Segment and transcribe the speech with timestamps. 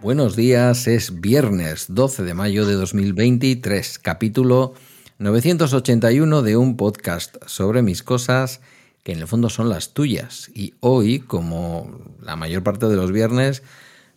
[0.00, 4.74] Buenos días, es viernes 12 de mayo de 2023, capítulo
[5.18, 8.60] 981 de un podcast sobre mis cosas
[9.02, 10.50] que en el fondo son las tuyas.
[10.54, 13.62] Y hoy, como la mayor parte de los viernes,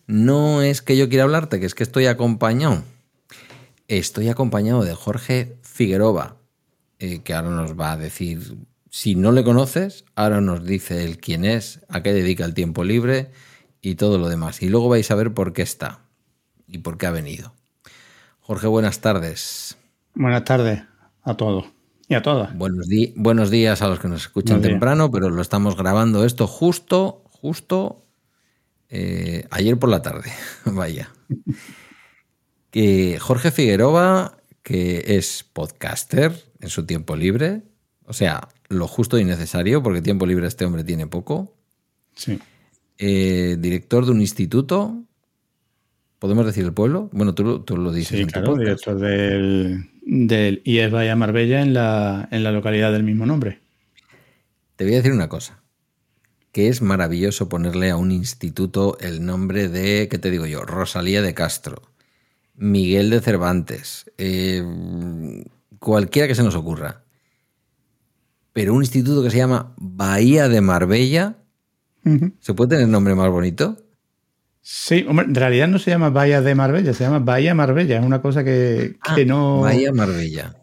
[0.06, 2.82] no es que yo quiera hablarte, que es que estoy acompañado.
[3.88, 6.36] Estoy acompañado de Jorge Figueroa,
[6.98, 8.56] eh, que ahora nos va a decir,
[8.90, 12.84] si no le conoces, ahora nos dice él quién es, a qué dedica el tiempo
[12.84, 13.30] libre
[13.80, 14.62] y todo lo demás.
[14.62, 16.00] Y luego vais a ver por qué está
[16.66, 17.52] y por qué ha venido.
[18.40, 19.76] Jorge, buenas tardes.
[20.14, 20.82] Buenas tardes
[21.22, 21.75] a todos
[22.08, 22.56] y a todas.
[22.56, 27.24] Buenos, buenos días a los que nos escuchan temprano, pero lo estamos grabando esto justo,
[27.30, 28.04] justo
[28.88, 30.30] eh, ayer por la tarde.
[30.64, 31.10] Vaya.
[32.70, 37.62] que Jorge Figueroa, que es podcaster en su tiempo libre,
[38.04, 41.54] o sea, lo justo y necesario, porque tiempo libre este hombre tiene poco.
[42.14, 42.38] Sí.
[42.98, 45.02] Eh, director de un instituto.
[46.18, 47.10] ¿Podemos decir el pueblo?
[47.12, 48.18] Bueno, tú, tú lo dices.
[48.18, 53.26] Sí, claro, director del, del IES Bahía Marbella en la, en la localidad del mismo
[53.26, 53.60] nombre.
[54.76, 55.60] Te voy a decir una cosa,
[56.52, 60.62] que es maravilloso ponerle a un instituto el nombre de, ¿qué te digo yo?
[60.62, 61.82] Rosalía de Castro,
[62.54, 64.64] Miguel de Cervantes, eh,
[65.80, 67.02] cualquiera que se nos ocurra.
[68.52, 71.36] Pero un instituto que se llama Bahía de Marbella,
[72.38, 73.76] ¿se puede tener nombre más bonito?
[74.68, 78.00] Sí, hombre, en realidad no se llama Bahía de Marbella, se llama Bahía Marbella.
[78.00, 79.60] Es una cosa que, ah, no.
[79.60, 80.56] Bahía Marbella.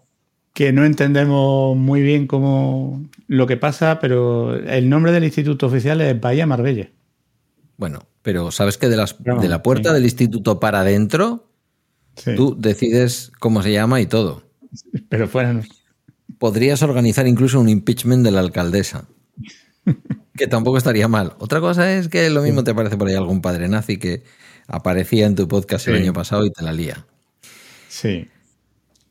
[0.51, 6.01] Que no entendemos muy bien cómo lo que pasa, pero el nombre del instituto oficial
[6.01, 6.89] es Bahía Marbella.
[7.77, 11.47] Bueno, pero sabes que de, las, de la puerta del instituto para adentro,
[12.35, 14.43] tú decides cómo se llama y todo.
[15.07, 15.61] Pero fuera
[16.39, 19.07] Podrías organizar incluso un impeachment de la alcaldesa.
[20.35, 21.33] Que tampoco estaría mal.
[21.39, 24.23] Otra cosa es que lo mismo te parece por ahí algún padre nazi que
[24.67, 27.05] aparecía en tu podcast el año pasado y te la lía.
[27.87, 28.27] Sí.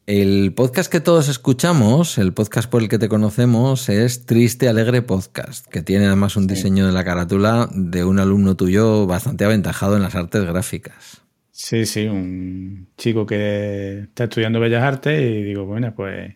[0.06, 5.00] El podcast que todos escuchamos, el podcast por el que te conocemos, es Triste Alegre
[5.00, 9.96] Podcast, que tiene además un diseño de la carátula de un alumno tuyo bastante aventajado
[9.96, 11.22] en las artes gráficas.
[11.52, 16.34] Sí, sí, un chico que está estudiando Bellas Artes y digo, bueno, pues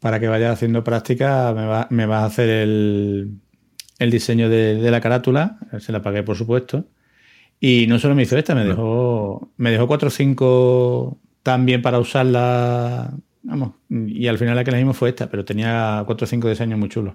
[0.00, 3.40] para que vaya haciendo práctica me, va, me vas a hacer el,
[4.00, 6.86] el diseño de, la carátula, se la pagué por supuesto.
[7.60, 11.98] Y no solo me hizo esta, me dejó, me dejó cuatro o cinco también para
[11.98, 13.12] usarla.
[13.42, 16.48] Vamos, y al final la que le dimos fue esta, pero tenía cuatro o cinco
[16.48, 17.14] diseños muy chulos.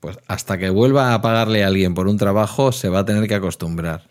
[0.00, 3.28] Pues hasta que vuelva a pagarle a alguien por un trabajo, se va a tener
[3.28, 4.04] que acostumbrar.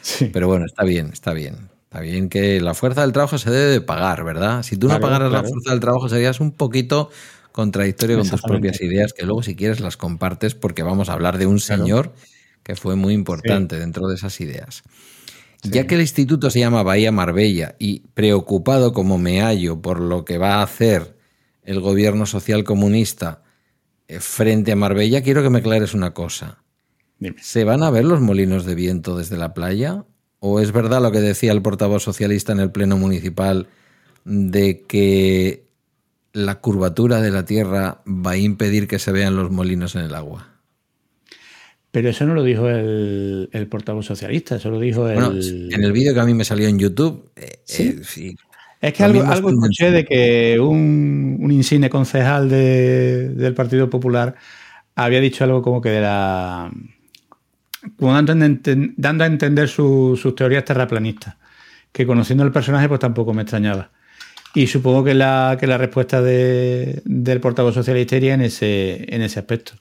[0.00, 0.30] Sí.
[0.32, 1.68] Pero bueno, está bien, está bien.
[1.96, 4.62] Está bien que la fuerza del trabajo se debe de pagar, ¿verdad?
[4.62, 7.08] Si tú no pagaras la fuerza del trabajo, serías un poquito
[7.52, 11.38] contradictorio con tus propias ideas, que luego si quieres las compartes porque vamos a hablar
[11.38, 12.12] de un señor
[12.62, 14.82] que fue muy importante dentro de esas ideas.
[15.62, 20.26] Ya que el instituto se llama Bahía Marbella y preocupado como me hallo por lo
[20.26, 21.16] que va a hacer
[21.62, 23.42] el gobierno social comunista
[24.06, 26.58] eh, frente a Marbella, quiero que me aclares una cosa.
[27.40, 30.04] ¿Se van a ver los molinos de viento desde la playa?
[30.40, 33.68] ¿O es verdad lo que decía el portavoz socialista en el Pleno Municipal
[34.24, 35.66] de que
[36.36, 40.14] la curvatura de la Tierra va a impedir que se vean los molinos en el
[40.14, 40.48] agua.
[41.90, 45.72] Pero eso no lo dijo el, portavoz socialista, eso lo dijo el...
[45.72, 47.98] en el vídeo que a mí me salió en YouTube, eh, ¿Sí?
[48.20, 48.34] Eh,
[48.82, 54.34] es que algo, escuché de que un, un insigne concejal del Partido Popular
[54.94, 56.70] había dicho algo como que de la...
[57.98, 61.36] dando a entender sus teorías terraplanistas,
[61.92, 63.90] que conociendo el personaje pues tampoco me extrañaba.
[64.54, 69.20] Y supongo que la, que la respuesta de, del portavoz socialista iría en ese, en
[69.20, 69.72] ese aspecto.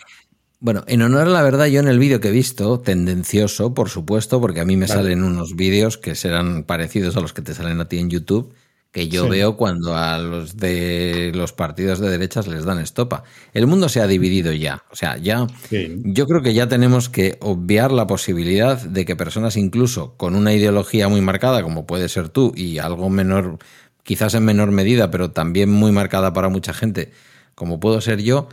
[0.60, 3.90] Bueno, en honor a la verdad, yo en el vídeo que he visto, tendencioso, por
[3.90, 7.54] supuesto, porque a mí me salen unos vídeos que serán parecidos a los que te
[7.54, 8.54] salen a ti en YouTube,
[8.96, 13.26] que yo veo cuando a los de los partidos de derechas les dan estopa.
[13.54, 14.86] El mundo se ha dividido ya.
[14.90, 15.48] O sea, ya.
[15.70, 20.54] Yo creo que ya tenemos que obviar la posibilidad de que personas, incluso con una
[20.54, 23.58] ideología muy marcada, como puede ser tú, y algo menor
[24.04, 27.12] quizás en menor medida, pero también muy marcada para mucha gente,
[27.54, 28.48] como puedo ser yo,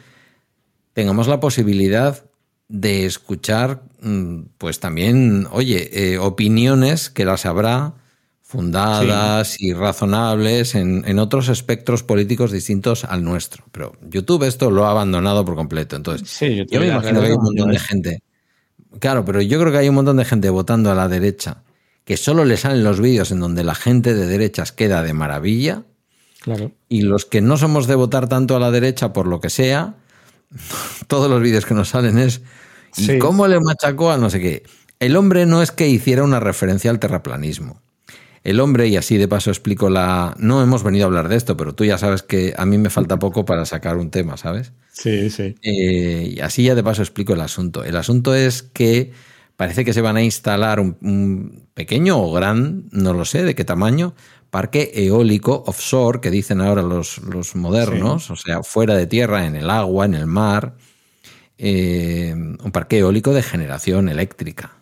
[0.92, 2.24] tengamos la posibilidad
[2.66, 7.94] de escuchar, mm, pues también, oye, eh, opiniones que las habrá
[8.52, 13.64] fundadas y razonables en, otros espectros políticos distintos al nuestro.
[13.72, 15.96] Pero YouTube esto lo ha abandonado por completo.
[15.96, 16.38] Entonces,
[16.70, 18.22] yo me imagino que hay un montón de gente
[19.00, 21.62] claro, pero yo creo que hay un montón de gente votando a la derecha
[22.04, 25.84] que solo le salen los vídeos en donde la gente de derechas queda de maravilla.
[26.40, 26.72] Claro.
[26.90, 29.94] Y los que no somos de votar tanto a la derecha por lo que sea,
[31.06, 32.42] todos los vídeos que nos salen es
[32.98, 33.18] ¿y Sí.
[33.18, 34.62] cómo le machacó a no sé qué?
[35.00, 37.80] El hombre no es que hiciera una referencia al terraplanismo.
[38.44, 40.34] El hombre, y así de paso explico la...
[40.38, 42.90] No hemos venido a hablar de esto, pero tú ya sabes que a mí me
[42.90, 44.72] falta poco para sacar un tema, ¿sabes?
[44.92, 45.54] Sí, sí.
[45.62, 47.84] Eh, y así ya de paso explico el asunto.
[47.84, 49.12] El asunto es que
[49.56, 53.54] parece que se van a instalar un, un pequeño o gran, no lo sé de
[53.54, 54.14] qué tamaño,
[54.52, 59.56] parque eólico offshore, que dicen ahora los, los modernos, o sea, fuera de tierra, en
[59.56, 60.74] el agua, en el mar,
[61.56, 64.81] eh, un parque eólico de generación eléctrica.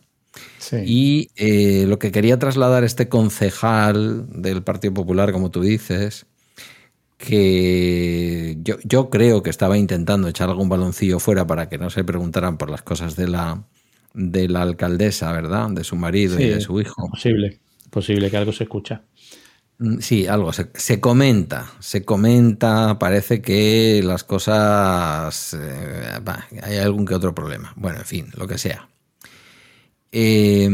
[0.70, 0.76] Sí.
[0.86, 6.26] Y eh, lo que quería trasladar este concejal del Partido Popular, como tú dices,
[7.16, 12.04] que yo, yo creo que estaba intentando echar algún baloncillo fuera para que no se
[12.04, 13.64] preguntaran por las cosas de la,
[14.14, 15.70] de la alcaldesa, ¿verdad?
[15.70, 17.08] De su marido y de su hijo.
[17.10, 17.60] Posible.
[17.90, 19.02] Posible que algo se escucha.
[19.78, 26.78] Mm, Sí, algo se, se comenta, se comenta, parece que las cosas, eh, bah, hay
[26.78, 27.72] algún que otro problema.
[27.76, 28.88] Bueno, en fin, lo que sea.
[30.12, 30.68] Eh,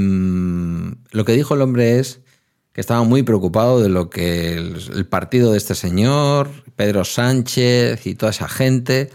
[1.11, 2.21] lo que dijo el hombre es
[2.73, 8.07] que estaba muy preocupado de lo que el, el partido de este señor, Pedro Sánchez
[8.07, 9.11] y toda esa gente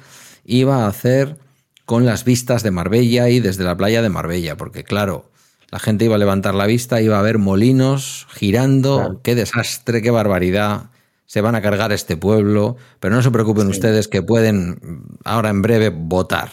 [0.46, 1.38] iba a hacer
[1.86, 5.30] con las vistas de Marbella y desde la playa de Marbella, porque claro,
[5.72, 9.22] la gente iba a levantar la vista, iba a ver molinos girando, Claro.
[9.24, 10.90] qué desastre, qué barbaridad,
[11.26, 13.72] se van a cargar este pueblo, pero no se preocupen Sí.
[13.72, 16.52] ustedes que pueden ahora en breve votar.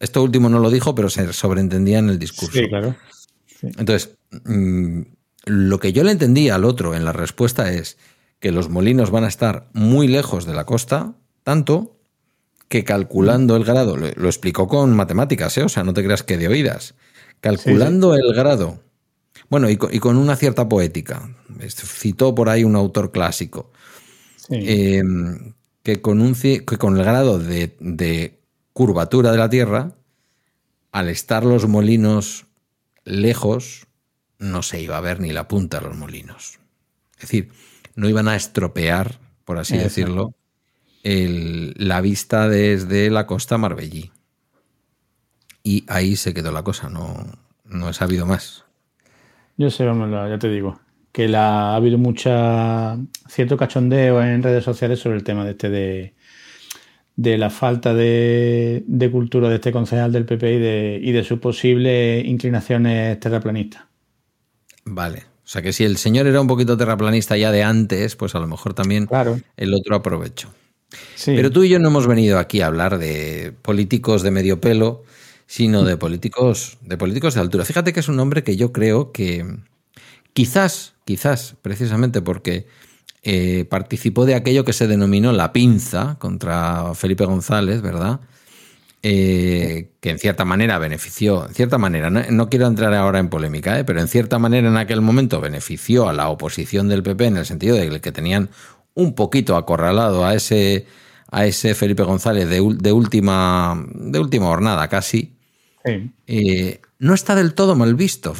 [0.00, 2.58] Esto último no lo dijo, pero se sobreentendía en el discurso.
[2.58, 2.94] Sí, claro.
[3.62, 5.02] Entonces, mm,
[5.46, 7.96] lo que yo le entendí al otro en la respuesta es
[8.38, 11.96] que los molinos van a estar muy lejos de la costa, tanto
[12.68, 15.62] que calculando el grado, lo, lo explicó con matemáticas, ¿eh?
[15.62, 16.94] o sea, no te creas que de oídas,
[17.40, 18.82] calculando el grado,
[19.48, 21.30] bueno, y con, y con una cierta poética,
[21.68, 23.70] citó por ahí un autor clásico,
[24.36, 24.54] Sí.
[24.60, 25.02] eh,
[25.82, 28.40] que, con un, que con el grado de, de
[28.76, 29.92] curvatura de la Tierra,
[30.92, 32.44] al estar los molinos
[33.06, 33.86] lejos,
[34.38, 36.58] no se iba a ver ni la punta de los molinos.
[37.14, 37.52] Es decir,
[37.94, 39.88] no iban a estropear, por así Exacto.
[39.88, 40.34] decirlo,
[41.04, 44.12] el- la vista desde la costa marbellí.
[45.62, 47.16] Y ahí se quedó la cosa, no,
[47.64, 48.66] no he sabido más.
[49.56, 50.78] Yo sé, ya te digo,
[51.12, 55.70] que la, ha habido mucha cierto cachondeo en redes sociales sobre el tema de este
[55.70, 56.15] de,
[57.16, 61.24] de la falta de, de cultura de este concejal del PP y de, y de
[61.24, 63.84] sus posibles inclinaciones terraplanistas.
[64.84, 65.20] Vale.
[65.44, 68.40] O sea que si el señor era un poquito terraplanista ya de antes, pues a
[68.40, 69.40] lo mejor también Claro.
[69.56, 70.48] el otro aprovechó.
[71.14, 71.32] Sí.
[71.34, 75.04] Pero tú y yo no hemos venido aquí a hablar de políticos de medio pelo,
[75.46, 77.64] sino de políticos, de políticos de altura.
[77.64, 79.44] Fíjate que es un hombre que yo creo que
[80.32, 82.66] quizás, quizás, precisamente porque
[83.28, 88.20] eh, participó de aquello que se denominó la pinza contra Felipe González, ¿verdad?
[89.02, 93.80] Eh, que en cierta manera benefició, en cierta manera, no, quiero entrar ahora en polémica,
[93.80, 93.84] ¿eh?
[93.84, 97.46] pero en cierta manera en aquel momento benefició a la oposición del PP en el
[97.46, 98.48] sentido de que tenían
[98.94, 100.86] un poquito acorralado a ese,
[101.28, 105.35] a ese Felipe González de, de última, de última jornada casi.
[105.86, 106.10] Sí.
[106.26, 108.34] Eh, no está del todo mal visto,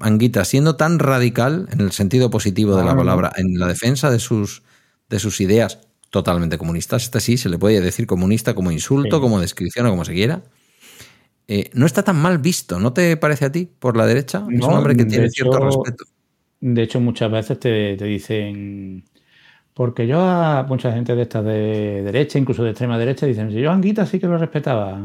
[0.00, 3.00] Anguita, siendo tan radical en el sentido positivo de No, la no, no.
[3.02, 4.62] palabra, en la defensa de sus,
[5.08, 5.78] de sus ideas
[6.10, 7.04] totalmente comunistas.
[7.04, 9.20] Este sí, se le puede decir comunista como insulto, Sí.
[9.22, 10.42] como descripción o como se quiera.
[11.46, 14.38] Eh, no está tan mal visto, ¿no te parece a ti por la derecha?
[14.40, 16.04] es un No, hombre que tiene cierto respeto.
[16.60, 19.04] De hecho, muchas veces te, te dicen.
[19.74, 23.60] Porque yo a mucha gente de estas de derecha, incluso de extrema derecha, dicen: si
[23.60, 24.98] yo a Anguita sí que lo respetaba.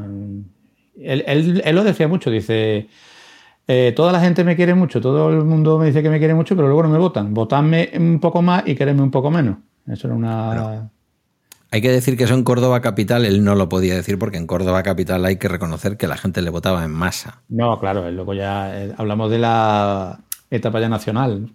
[0.99, 2.87] Él, él- él lo decía mucho, dice.
[3.67, 6.33] eh, toda la gente me quiere mucho, todo el mundo me dice que me quiere
[6.35, 7.33] mucho, pero luego no me votan.
[7.33, 9.57] Votadme un poco más y quererme un poco menos.
[9.87, 10.89] Eso era una.
[11.71, 14.45] Hay que decir que eso en Córdoba Capital él no lo podía decir porque en
[14.47, 17.41] Córdoba Capital hay que reconocer que la gente le votaba en masa.
[17.49, 20.19] No, claro, luego ya eh, hablamos de la
[20.51, 21.51] etapa ya nacional.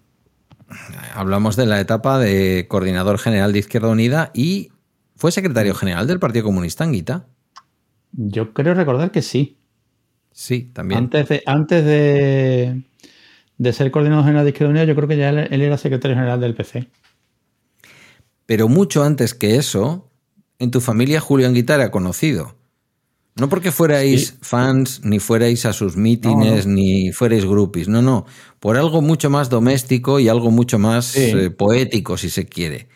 [1.15, 4.71] Hablamos de la etapa de coordinador general de Izquierda Unida y
[5.17, 7.27] fue secretario general del Partido Comunista Anguita.
[8.13, 9.59] Yo creo recordar que sí.
[10.33, 10.99] Sí, también.
[11.01, 12.83] Antes de, antes de,
[13.59, 16.17] de ser coordinador general de Izquierda Unida, yo creo que ya él, él era secretario
[16.17, 16.89] general del PC.
[18.47, 20.11] Pero mucho antes que eso,
[20.59, 22.57] en tu familia Julio Anguita era conocido.
[23.37, 24.35] No porque fuerais Sí.
[24.41, 27.87] fans, ni fuerais a sus mítines, No, ni fuerais groupies.
[27.89, 28.27] No, no.
[28.59, 31.31] Por algo mucho más doméstico y algo mucho más Sí.
[31.35, 32.89] eh, poético, si se quiere.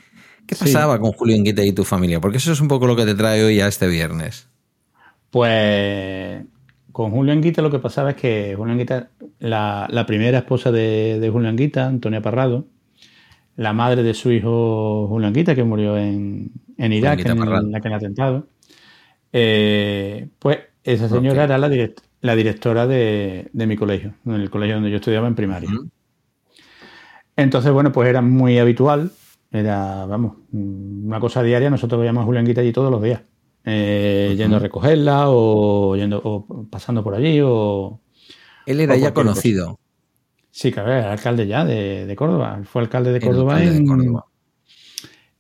[0.47, 0.65] ¿Qué Sí.
[0.65, 2.21] pasaba con Julio Anguita y tu familia?
[2.21, 4.49] Porque eso es un poco lo que te trae hoy a este viernes.
[5.33, 6.45] Pues
[6.93, 9.09] con Julio Anguita lo que pasaba es que Julio Anguita,
[9.39, 12.67] la, primera esposa de, de, Julio Anguita, Antonia Parrado,
[13.57, 17.95] la madre de su hijo Julio Anguita, que murió en, en Irak, en, en, aquel
[17.95, 18.47] atentado,
[19.33, 21.71] eh, pues esa señora era la,
[22.21, 25.71] la directora de, mi colegio, en el colegio donde yo estudiaba en primaria.
[27.37, 29.11] Entonces, bueno, pues era muy habitual,
[29.51, 33.23] era, vamos, una cosa diaria, nosotros veíamos a Julio Anguita allí todos los días.
[33.65, 38.01] Eh, yendo a recogerla o yendo o pasando por allí o
[38.67, 39.79] él era ya conocido.
[40.51, 42.61] Sí claro era alcalde ya de, Córdoba.
[42.65, 43.61] Fue alcalde de Córdoba,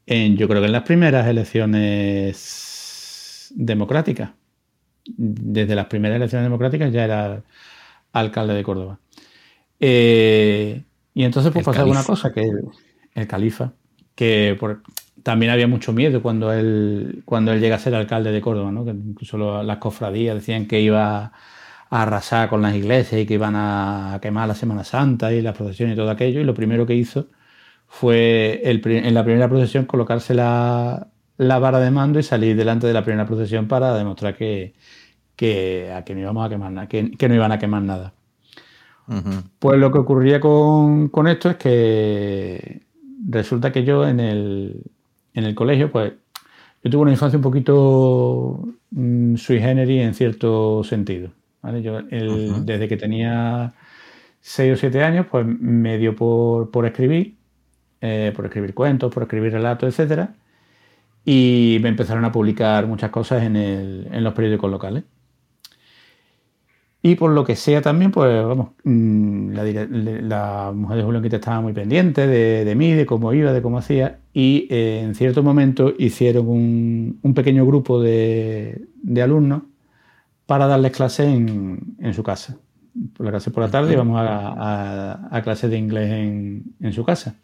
[0.06, 4.30] en, yo creo que en las primeras elecciones democráticas.
[5.04, 7.42] Desde las primeras elecciones democráticas ya era
[8.12, 8.98] alcalde de Córdoba.
[9.80, 10.82] Eh,
[11.14, 12.48] y entonces pues pasaba una cosa que
[13.14, 13.72] el, califa
[14.14, 14.82] que por,
[15.22, 18.84] también había mucho miedo cuando él, cuando él llega a ser alcalde de Córdoba, ¿no?
[18.84, 21.32] que incluso las cofradías decían que iba
[21.90, 25.52] a arrasar con las iglesias y que iban a quemar la Semana Santa y la
[25.52, 26.40] procesión y todo aquello.
[26.40, 27.28] Y lo primero que hizo
[27.86, 33.04] fue en la primera procesión colocarse la, vara de mando y salir delante de la
[33.04, 34.74] primera procesión para demostrar que,
[35.36, 38.14] que, no íbamos a quemar nada, que, no iban a quemar nada.
[39.58, 42.86] Pues lo que ocurría con, con esto es que
[43.28, 44.82] resulta que yo en el,
[45.34, 46.12] en el colegio, pues
[46.82, 51.30] yo tuve una infancia un poquito mm, sui generis en cierto sentido.
[51.80, 53.72] Yo, Desde que tenía
[54.40, 57.36] 6 o 7 años, pues me dio por, escribir,
[58.00, 60.30] eh, por escribir cuentos, por escribir relatos, etc.
[61.24, 65.04] Y me empezaron a publicar muchas cosas en, en los periódicos locales.
[67.04, 71.60] Y por lo que sea también, pues vamos, mm, la, mujer de Julio Quita estaba
[71.60, 75.92] muy pendiente de, mí, de cómo iba, de cómo hacía, y eh, en cierto momento
[75.98, 78.86] hicieron un, pequeño grupo de,
[79.20, 79.62] alumnos
[80.46, 82.56] para darles clases en, su casa.
[83.16, 87.34] Por la clase por la tarde íbamos a, a, clases de inglés en, su casa.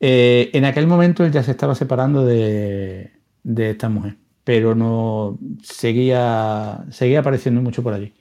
[0.00, 3.10] Eh, en aquel momento él ya se estaba separando de,
[3.44, 8.14] esta mujer, pero no seguía, seguía apareciendo mucho por allí.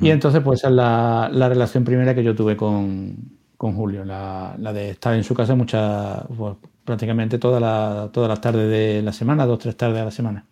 [0.00, 3.16] Y entonces, pues esa es la, relación primera que yo tuve con,
[3.56, 9.12] Julio, la, de estar en su casa muchas, pues, prácticamente todas las tardes de la
[9.12, 10.46] semana, dos, tres tardes a la semana.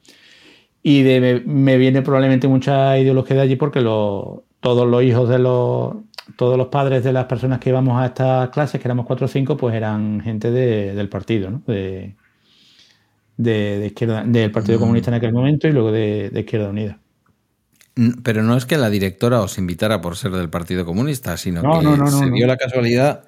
[0.83, 5.97] Y de, me, viene probablemente mucha ideología de allí porque todos los hijos de los,
[6.37, 9.29] todos los padres de las personas que íbamos a estas clases, que éramos cuatro o
[9.29, 11.63] cinco, pues eran gente del partido, ¿no?
[11.67, 12.17] De,
[13.37, 14.81] de, izquierda, del Partido mm.
[14.81, 16.99] Comunista en aquel momento y luego de Izquierda Unida.
[18.23, 22.11] Pero no es que la directora os invitara por ser del Partido Comunista, sino que
[22.11, 23.25] se dio la casualidad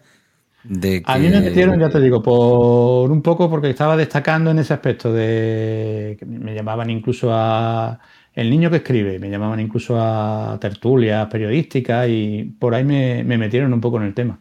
[0.62, 1.10] de que...
[1.10, 4.72] A mí me metieron, ya te digo, por un poco porque estaba destacando en ese
[4.72, 7.98] aspecto de que me llamaban incluso a
[8.32, 13.72] el niño que escribe, me llamaban incluso a tertulias periodísticas y por ahí me, metieron
[13.72, 14.38] un poco en el tema.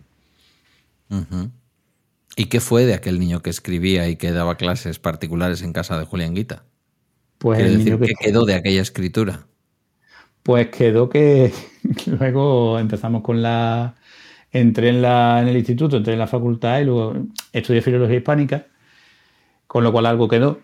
[2.35, 5.97] ¿Y qué fue de aquel niño que escribía y que daba clases particulares en casa
[5.97, 6.65] de Julián Guita?
[7.39, 9.47] Pues el decir, ¿qué quedó de aquella escritura?
[10.49, 11.53] Pues quedó que
[12.07, 13.93] luego empezamos con la...
[14.51, 17.13] Entré en, la, en el instituto, entré en la facultad y luego
[17.53, 18.65] estudié filología hispánica,
[19.67, 20.59] con lo cual algo quedó.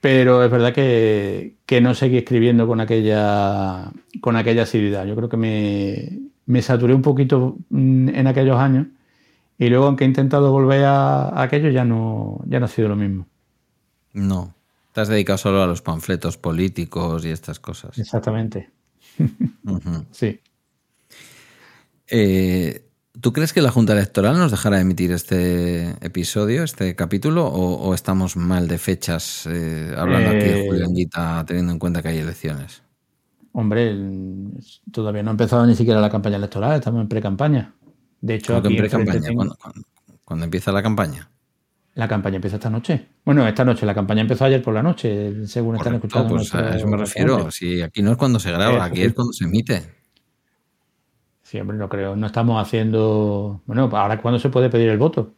[0.00, 5.04] Pero es verdad que, no seguí escribiendo con aquella, con aquella asiduidad.
[5.04, 8.86] Yo creo que me, me saturé un poquito mm, en aquellos años
[9.58, 12.96] y luego, aunque he intentado volver a, aquello, ya no, ya no ha sido lo
[12.96, 13.26] mismo.
[14.14, 14.54] No,
[14.94, 17.98] te has dedicado solo a los panfletos políticos y estas cosas.
[17.98, 18.70] Exactamente.
[20.12, 20.40] Sí.
[22.08, 22.86] Eh,
[23.20, 28.36] ¿Tú crees que la Junta Electoral nos dejará emitir este episodio, este capítulo, o, estamos
[28.36, 32.18] mal de fechas eh, hablando aquí de eh, Julián Guita, teniendo en cuenta que hay
[32.18, 32.82] elecciones?
[33.52, 33.96] Hombre,
[34.92, 37.74] todavía no ha empezado ni siquiera la campaña electoral, estamos en pre-campaña.
[38.20, 38.90] De hecho, aquí en pre
[40.24, 41.30] ¿Cuándo, empieza la campaña?
[41.96, 43.06] La campaña empieza esta noche.
[43.24, 46.34] Bueno, esta noche, la campaña empezó ayer por la noche, según están escuchando.
[46.34, 47.50] Pues a eso me refiero.
[47.50, 49.82] Si aquí no es cuando se graba, aquí es cuando se emite.
[51.42, 52.14] Sí, hombre, no creo.
[52.14, 53.62] No estamos haciendo.
[53.64, 55.32] Bueno, ahora cuándo se puede pedir el voto.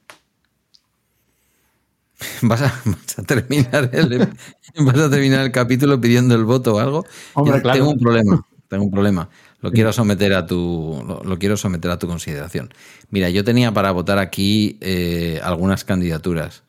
[2.43, 4.19] ¿Vas a, terminar el,
[4.85, 7.07] vas a terminar el capítulo pidiendo el voto o algo.
[7.35, 7.79] Hombre, claro.
[7.79, 8.47] Tengo un problema.
[8.67, 9.29] Tengo un problema.
[9.61, 12.73] Lo quiero someter a tu, lo, quiero someter a tu consideración.
[13.11, 16.63] Mira, yo tenía para votar aquí eh, algunas candidaturas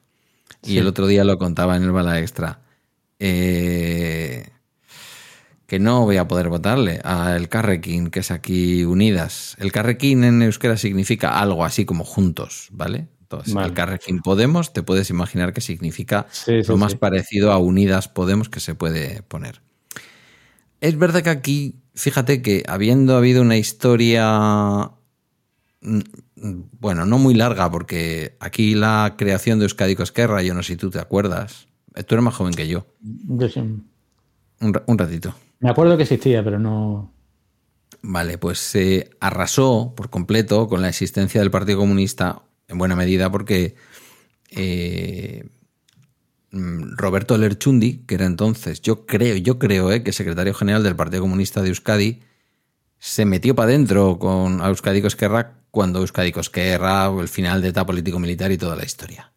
[0.63, 2.61] y el otro día lo contaba en el bala extra.
[3.19, 4.49] Eh,
[5.67, 9.55] que no voy a poder votarle a el Carrequín, que es aquí Unidas.
[9.59, 13.07] El Carrequín en euskera significa algo así como juntos, ¿vale?
[13.21, 18.49] Entonces, el Carrequín Podemos, te puedes imaginar que significa lo más parecido a Unidas Podemos
[18.49, 19.61] que se puede poner.
[20.81, 24.91] Es verdad que aquí fíjate que habiendo habido una historia,
[25.81, 25.99] mm,
[26.79, 30.77] bueno, no muy larga, porque aquí la creación de Euskadi Esquerra, yo no sé si
[30.77, 32.85] tú te acuerdas, tú eres más joven que yo.
[33.01, 33.59] Yo sí.
[34.61, 35.35] Un, ratito.
[35.59, 37.13] Me acuerdo que existía, pero no...
[38.01, 43.29] Vale, pues se arrasó por completo con la existencia del Partido Comunista, en buena medida
[43.29, 43.75] porque
[44.51, 45.58] eh, mm,
[46.51, 51.21] Roberto Lerchundi, que era entonces, yo creo, yo creo eh, que secretario general del Partido
[51.21, 52.21] Comunista de Euskadi,
[52.97, 58.51] se metió para adentro con Euskadi Esquerra cuando Euskadi Esquerra, el final de etapa político-militar
[58.51, 59.31] y toda la historia.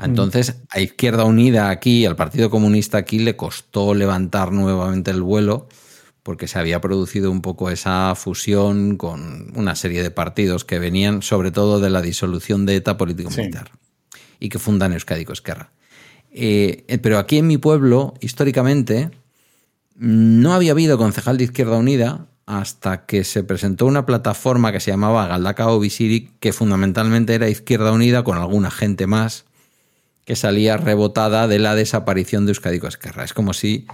[0.00, 5.68] Entonces, a Izquierda Unida aquí, al Partido Comunista aquí, le costó levantar nuevamente el vuelo
[6.22, 11.22] porque se había producido un poco esa fusión con una serie de partidos que venían
[11.22, 13.72] sobre todo de la disolución de ETA político-militar
[14.38, 15.72] y que fundan Euskadi Esquerra.
[16.40, 19.10] Eh, pero aquí en mi pueblo, históricamente,
[19.96, 24.92] no había habido concejal de Izquierda Unida hasta que se presentó una plataforma que se
[24.92, 29.46] llamaba Galdacao Visiri, que fundamentalmente era Izquierda Unida con alguna gente más
[30.24, 33.24] que salía rebotada de la desaparición de Euskadi Esquerra.
[33.24, 33.88] Es como si,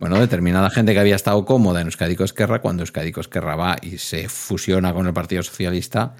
[0.00, 3.98] bueno, determinada gente que había estado cómoda en Euskadi Esquerra, cuando Euskadi Esquerra va y
[3.98, 6.16] se fusiona con el Partido Socialista,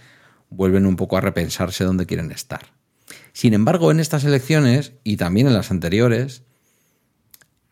[0.50, 2.73] vuelven un poco a repensarse dónde quieren estar.
[3.34, 6.44] Sin embargo, en estas elecciones y también en las anteriores,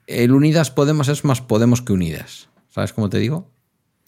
[0.08, 2.48] el Unidas Podemos es más Podemos que Unidas.
[2.68, 3.48] ¿Sabes cómo te digo?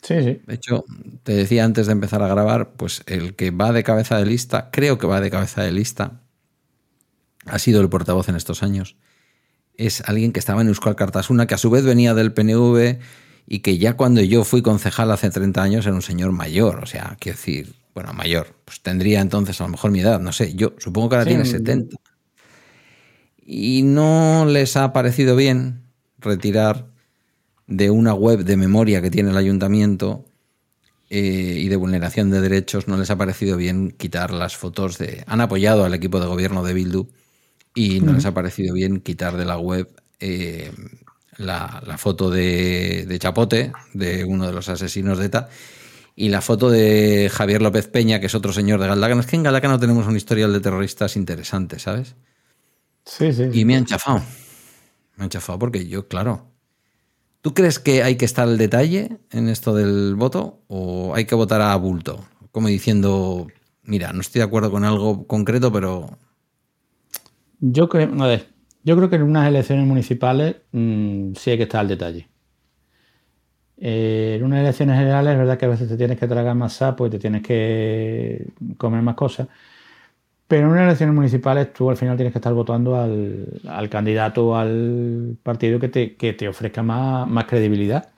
[0.03, 0.41] Sí, sí.
[0.45, 0.85] De hecho,
[1.23, 4.71] te decía antes de empezar a grabar, pues el que va de cabeza de lista,
[4.73, 6.21] creo que va de cabeza de lista,
[7.47, 8.97] ha sido el portavoz en estos años.
[9.77, 12.99] Es alguien que estaba en Euskal Cartasuna, que a su vez venía del PNV
[13.47, 16.81] y que ya cuando yo fui concejal hace 30 años era un señor mayor.
[16.83, 20.33] O sea, quiero decir, bueno, mayor, pues tendría entonces a lo mejor mi edad, no
[20.33, 21.97] sé, yo supongo que ahora tiene 70.
[23.47, 25.83] Y no les ha parecido bien
[26.19, 26.87] retirar
[27.67, 30.25] de una web de memoria que tiene el ayuntamiento
[31.11, 35.23] eh, y de vulneración de derechos, no les ha parecido bien quitar las fotos de...
[35.27, 37.09] Han apoyado al equipo de gobierno de Bildu
[37.75, 39.89] y no les ha parecido bien quitar de la web
[40.21, 40.73] eh,
[41.39, 45.49] la, foto de, de Chapote, de uno de los asesinos de ETA,
[46.17, 49.21] y la foto de Javier López Peña, que es otro señor de Galdácano.
[49.21, 52.15] Es que en Galdácano tenemos un historial de terroristas interesante, ¿sabes?
[53.05, 53.45] Sí, sí.
[53.53, 54.23] Y me han chafado.
[55.17, 56.47] Me han chafado porque yo, claro.
[57.41, 61.35] ¿Tú crees que hay que estar al detalle en esto del voto o hay que
[61.35, 62.25] votar a bulto?
[62.53, 63.49] Como diciendo,
[63.83, 66.17] mira, no estoy de acuerdo con algo concreto, pero...
[67.61, 68.54] Yo creo, a ver,
[68.85, 72.29] yo creo que en unas elecciones municipales mm, sí hay que estar al detalle.
[73.77, 76.75] Eh, en unas elecciones generales es verdad que a veces te tienes que tragar más
[76.75, 79.49] sapo y te tienes que comer más cosas.
[80.47, 84.57] Pero en unas elecciones municipales tú al final tienes que estar votando al, candidato o
[84.57, 88.13] al partido que te, ofrezca más, credibilidad.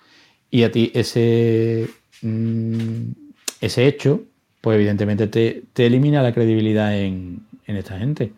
[0.50, 1.88] Y a ti ese,
[2.22, 3.10] mm,
[3.60, 4.22] ese hecho,
[4.60, 8.32] pues evidentemente te, elimina la credibilidad en, esta gente.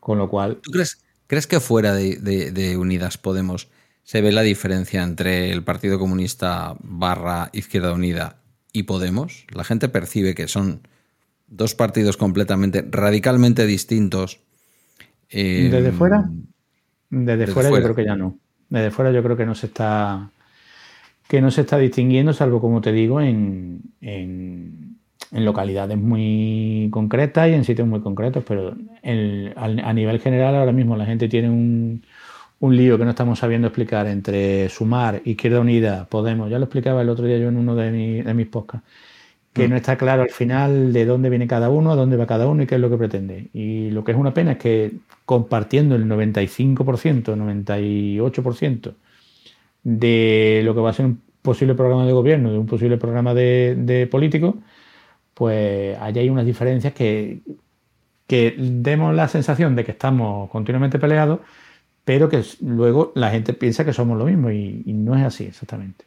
[0.00, 0.56] Con lo cual...
[0.56, 1.01] ¿Tú crees,
[1.32, 3.70] crees que fuera de Unidas Podemos
[4.02, 8.36] se ve la diferencia entre el Partido Comunista barra Izquierda Unida
[8.70, 9.46] y Podemos.
[9.48, 10.86] La gente percibe que son
[11.46, 14.40] dos partidos completamente, radicalmente distintos.
[15.30, 16.28] Eh, ¿Desde fuera?
[17.08, 18.38] Desde, fuera, yo creo que ya no.
[18.68, 20.30] Desde fuera yo creo que no se está
[21.28, 24.98] que no se está distinguiendo, salvo como te digo, en, en,
[25.32, 28.74] localidades muy concretas y en sitios muy concretos, pero
[29.56, 32.02] a nivel general ahora mismo la gente tiene un,
[32.62, 36.48] un lío que no estamos sabiendo explicar entre Sumar, Izquierda Unida, Podemos.
[36.48, 38.86] Ya lo explicaba el otro día yo en uno de, mis podcasts.
[39.52, 39.70] Que mm.
[39.70, 42.62] no está claro al final de dónde viene cada uno, a dónde va cada uno
[42.62, 43.48] y qué es lo que pretende.
[43.52, 44.92] Y lo que es una pena es que
[45.24, 48.94] compartiendo el 95%, 98%
[49.82, 53.34] de lo que va a ser un posible programa de gobierno, de un posible programa
[53.34, 54.58] de, de político,
[55.34, 57.40] pues allá hay unas diferencias que,
[58.26, 61.40] que demos la sensación de que estamos continuamente peleados
[62.04, 66.04] pero que luego la gente piensa que somos lo mismo y, no es así exactamente.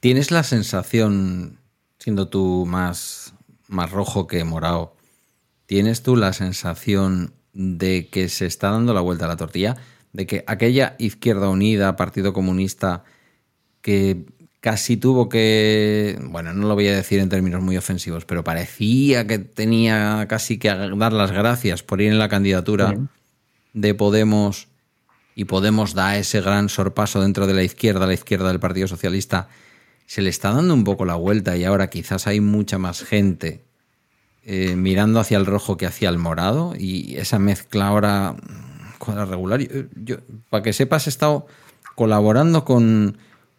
[0.00, 1.58] ¿Tienes la sensación,
[1.98, 3.34] siendo tú más,
[3.66, 4.94] más rojo que morado,
[5.66, 9.76] ¿tienes tú la sensación de que se está dando la vuelta a la tortilla?
[10.12, 13.04] De que aquella izquierda unida, Partido Comunista,
[13.82, 14.24] que
[14.60, 19.26] casi tuvo que, bueno, no lo voy a decir en términos muy ofensivos, pero parecía
[19.26, 22.94] que tenía casi que dar las gracias por ir en la candidatura
[23.72, 24.68] de Podemos
[25.34, 29.48] y Podemos da ese gran sorpaso dentro de la izquierda, la izquierda del Partido Socialista,
[30.06, 33.62] se le está dando un poco la vuelta y ahora quizás hay mucha más gente
[34.44, 38.34] eh, mirando hacia el rojo que hacia el morado y esa mezcla ahora
[38.98, 39.60] cuadra regular.
[39.94, 40.16] Yo,
[40.50, 41.46] para que sepas, he estado
[41.94, 43.18] colaborando con,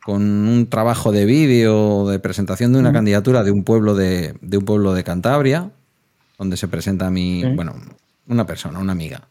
[0.09, 4.65] con un trabajo de vídeo de presentación de una candidatura de un pueblo de, un
[4.65, 5.69] pueblo de Cantabria,
[6.39, 7.75] donde se presenta mi, bueno,
[8.27, 9.27] una persona, una amiga.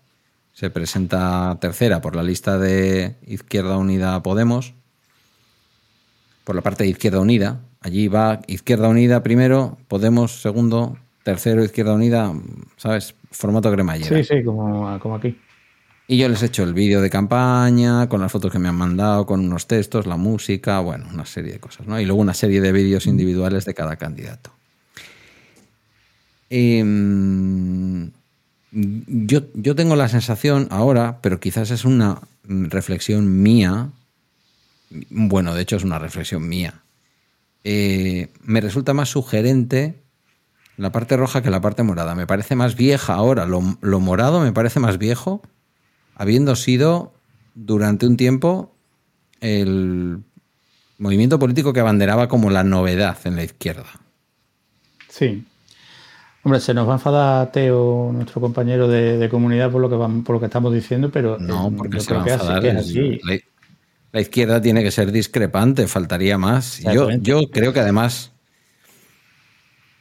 [0.53, 4.73] Se presenta tercera por la lista de Izquierda Unida Podemos,
[6.45, 7.59] por la parte de Izquierda Unida.
[7.81, 12.33] Allí va Izquierda Unida primero, Podemos segundo, tercero Izquierda Unida,
[12.77, 13.17] ¿sabes?
[13.33, 14.17] Formato cremallera.
[14.17, 15.37] Sí, sí, como, como aquí.
[16.11, 18.75] Y yo les he hecho el vídeo de campaña, con las fotos que me han
[18.77, 22.01] mandado, con unos textos, la música, bueno, una serie de cosas, ¿no?
[22.01, 23.11] Y luego una serie de vídeos mm.
[23.11, 24.51] individuales de cada candidato.
[26.49, 28.11] Em,
[28.73, 33.91] yo, yo tengo la sensación ahora, pero quizás es una reflexión mía,
[35.11, 36.81] bueno, de hecho es una reflexión mía,
[37.65, 40.01] eh, me resulta más sugerente
[40.79, 42.15] la parte roja que la parte morada.
[42.15, 43.47] Me parece más vieja ahora.
[43.47, 45.43] lo morado me parece más viejo
[46.19, 47.15] habiendo sido
[47.55, 48.75] durante un tiempo
[49.41, 50.19] el
[50.99, 53.87] movimiento político que abanderaba como la novedad en la izquierda.
[55.09, 55.45] Sí.
[56.43, 60.35] Hombre, se nos va a enfadar Teo, nuestro compañero de, comunidad, por lo, que por
[60.35, 62.67] lo que estamos diciendo, pero no, porque se va a enfadar.
[62.77, 63.21] así.
[64.13, 66.81] La, izquierda tiene que ser discrepante, faltaría más.
[66.81, 68.33] Yo, yo creo que además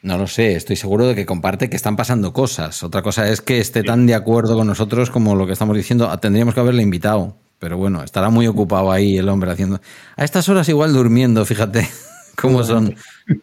[0.02, 2.84] no lo sé, estoy seguro de que comparte que están pasando cosas.
[2.84, 6.16] Otra cosa es que esté tan de acuerdo con nosotros como lo que estamos diciendo.
[6.20, 7.36] Tendríamos que haberle invitado.
[7.60, 9.82] Pero bueno, estará muy ocupado ahí el hombre haciendo.
[10.16, 11.88] A estas horas igual durmiendo, fíjate
[12.36, 12.96] cómo son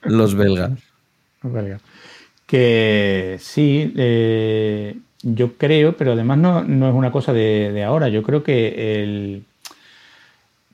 [0.02, 0.72] los belgas.
[2.46, 8.08] Que sí, eh, yo creo, pero además no, es una cosa de, ahora.
[8.08, 9.44] Yo creo que el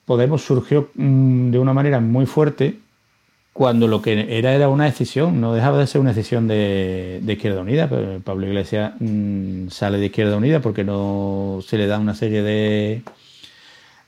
[0.04, 2.78] Podemos surgió mm, de una manera muy fuerte
[3.60, 7.60] cuando lo que era era una decisión, no dejaba de ser una decisión de, Izquierda
[7.60, 7.90] Unida.
[7.90, 12.40] Pero Pablo Iglesias mm, sale de Izquierda Unida porque no se le da una serie
[12.42, 13.02] de,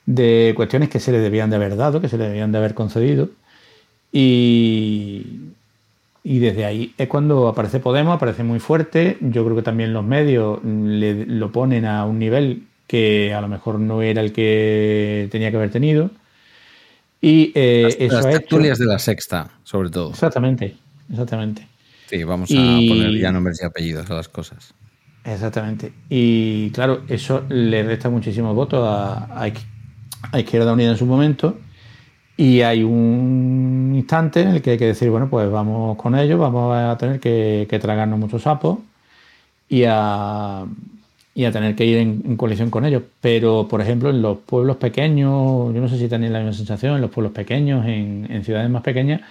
[0.07, 2.73] de cuestiones que se le debían de haber dado, que se le debían de haber
[2.73, 3.29] concedido.
[4.11, 5.51] Y,
[6.25, 9.19] y desde ahí es cuando aparece Podemos, aparece muy fuerte.
[9.21, 13.49] Yo creo que también los medios le, lo ponen a un nivel que a lo
[13.49, 16.11] mejor no era el que tenía que haber tenido.
[17.25, 20.11] Y eh, las, eso de la sexta, sobre todo.
[20.11, 20.77] Exactamente,
[21.09, 21.67] exactamente.
[22.09, 24.75] Sí, vamos a poner ya nombres y apellidos a las cosas.
[25.25, 25.93] Exactamente.
[26.11, 31.59] Y claro, eso le resta muchísimos votos a, a, Izquierda Unida en su momento.
[32.37, 36.41] Y hay un instante en el que hay que decir, bueno, pues vamos con ellos,
[36.41, 38.79] vamos a tener que, que tragarnos muchos sapos
[39.73, 40.67] y a,
[41.35, 43.03] y a tener que ir en, coalición con ellos.
[43.21, 46.97] Pero, por ejemplo, en los pueblos pequeños, yo no sé si tenéis la misma sensación,
[46.97, 49.23] en los pueblos pequeños, en, ciudades más pequeñas,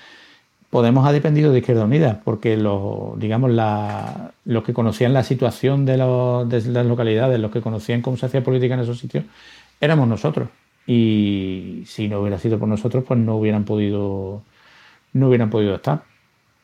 [0.69, 5.85] Podemos ha dependido de Izquierda Unida, porque los, digamos, la, los que conocían la situación
[5.85, 9.25] de, de, las localidades, los que conocían cómo se hacía política en esos sitios,
[9.81, 10.47] éramos nosotros.
[10.87, 14.43] Y si no hubiera sido por nosotros, pues no hubieran podido,
[15.11, 16.03] no hubieran podido estar.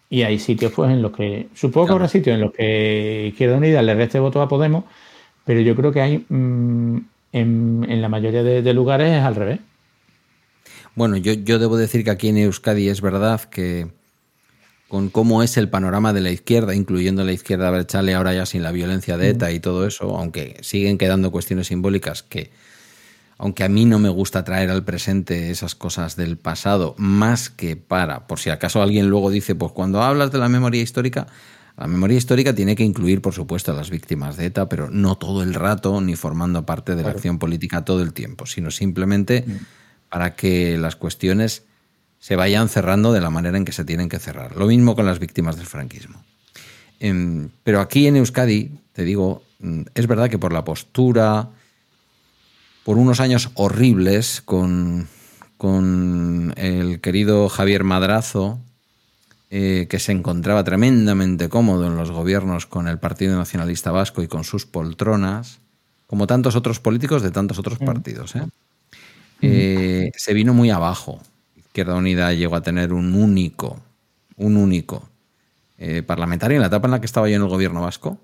[0.09, 3.57] Y hay sitios pues en los que, supongo que habrá sitios en los que Izquierda
[3.57, 4.85] Unida le reste votos a Podemos,
[5.47, 6.97] pero yo creo que hay mm,
[7.31, 9.59] en, la mayoría de, lugares es al revés.
[10.93, 13.87] Bueno, yo, yo debo decir que aquí en Euskadi es verdad que
[14.89, 18.61] con cómo es el panorama de la izquierda, incluyendo la izquierda Berchale ahora ya sin
[18.61, 22.51] la violencia de ETA y todo eso, aunque siguen quedando cuestiones simbólicas que,
[23.37, 27.77] aunque a mí no me gusta traer al presente esas cosas del pasado, más que
[27.77, 31.27] para, por si acaso alguien luego dice, pues cuando hablas de la memoria histórica,
[31.77, 35.15] la memoria histórica tiene que incluir, por supuesto, a las víctimas de ETA, pero no
[35.15, 39.45] todo el rato ni formando parte de la acción política todo el tiempo, sino simplemente
[39.45, 39.51] mm.
[40.09, 41.63] para que las cuestiones
[42.19, 44.55] se vayan cerrando de la manera en que se tienen que cerrar.
[44.55, 46.23] Lo mismo con las víctimas del franquismo.
[46.99, 51.49] Em, pero aquí en Euskadi, te digo, mm, es verdad que por la postura,
[52.83, 55.07] por unos años horribles con,
[55.57, 58.59] con el querido Javier Madrazo,
[59.49, 64.27] eh, que se encontraba tremendamente cómodo en los gobiernos con el Partido Nacionalista Vasco y
[64.27, 65.59] con sus poltronas,
[66.05, 68.35] como tantos otros políticos de tantos otros partidos.
[68.35, 68.45] ¿eh?
[69.41, 71.21] Eh, se vino muy abajo.
[71.55, 73.79] Izquierda Unida llegó a tener un único,
[74.35, 75.07] un único
[76.05, 78.19] parlamentario en la etapa en la que estaba yo en el gobierno vasco.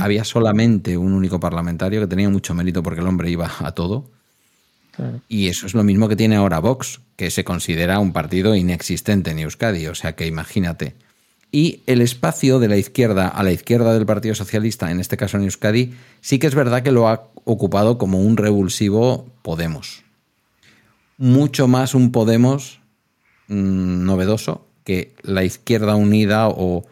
[0.00, 4.10] Había solamente un único parlamentario que tenía mucho mérito porque el hombre iba a todo
[5.28, 9.30] y eso es lo mismo que tiene ahora Vox, que se considera un partido inexistente
[9.30, 10.94] en Euskadi, o sea que imagínate.
[11.52, 15.36] Y el espacio de la izquierda a la izquierda del Partido Socialista, en este caso
[15.36, 20.02] en Euskadi, sí que es verdad que lo ha ocupado como un revulsivo Podemos.
[21.18, 22.80] Mucho más un Podemos
[23.48, 26.86] mm, novedoso que la izquierda unida o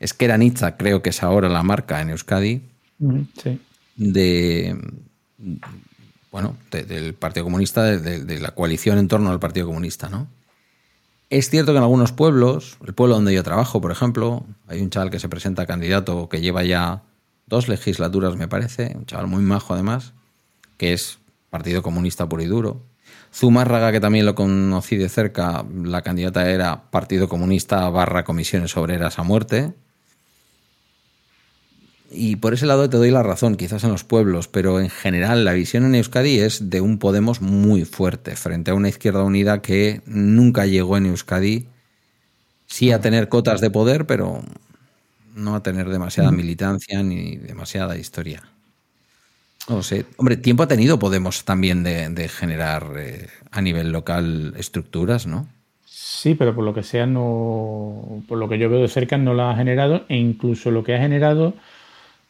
[0.00, 2.62] Esqueranitza, creo que es ahora la marca en Euskadi,
[3.42, 3.60] sí.
[3.96, 4.76] de
[6.34, 10.26] bueno, del Partido Comunista, de, la coalición en torno al Partido Comunista, ¿no?
[11.30, 14.90] Es cierto que en algunos pueblos, el pueblo donde yo trabajo, por ejemplo, hay un
[14.90, 17.04] chaval que se presenta candidato que lleva ya
[17.46, 20.12] dos legislaturas, me parece, un chaval muy majo además,
[20.76, 21.20] que es
[21.50, 22.82] Partido Comunista puro y duro.
[23.32, 29.20] Zumárraga, que también lo conocí de cerca, la candidata era Partido Comunista barra Comisiones Obreras
[29.20, 29.72] a muerte.
[32.14, 35.44] Y por ese lado te doy la razón, quizás en los pueblos, pero en general
[35.44, 39.60] la visión en Euskadi es de un Podemos muy fuerte frente a una izquierda unida
[39.60, 41.66] que nunca llegó en Euskadi,
[42.66, 44.42] sí a tener cotas de poder, pero
[45.34, 48.42] no a tener demasiada militancia ni demasiada historia.
[49.68, 50.04] No sé.
[50.16, 55.48] Hombre, tiempo ha tenido Podemos también de, generar eh, a nivel local estructuras, ¿no?
[55.86, 58.22] Sí, pero por lo que sea, no.
[58.28, 60.04] Por lo que yo veo de cerca, no la ha generado.
[60.08, 61.54] E incluso lo que ha generado,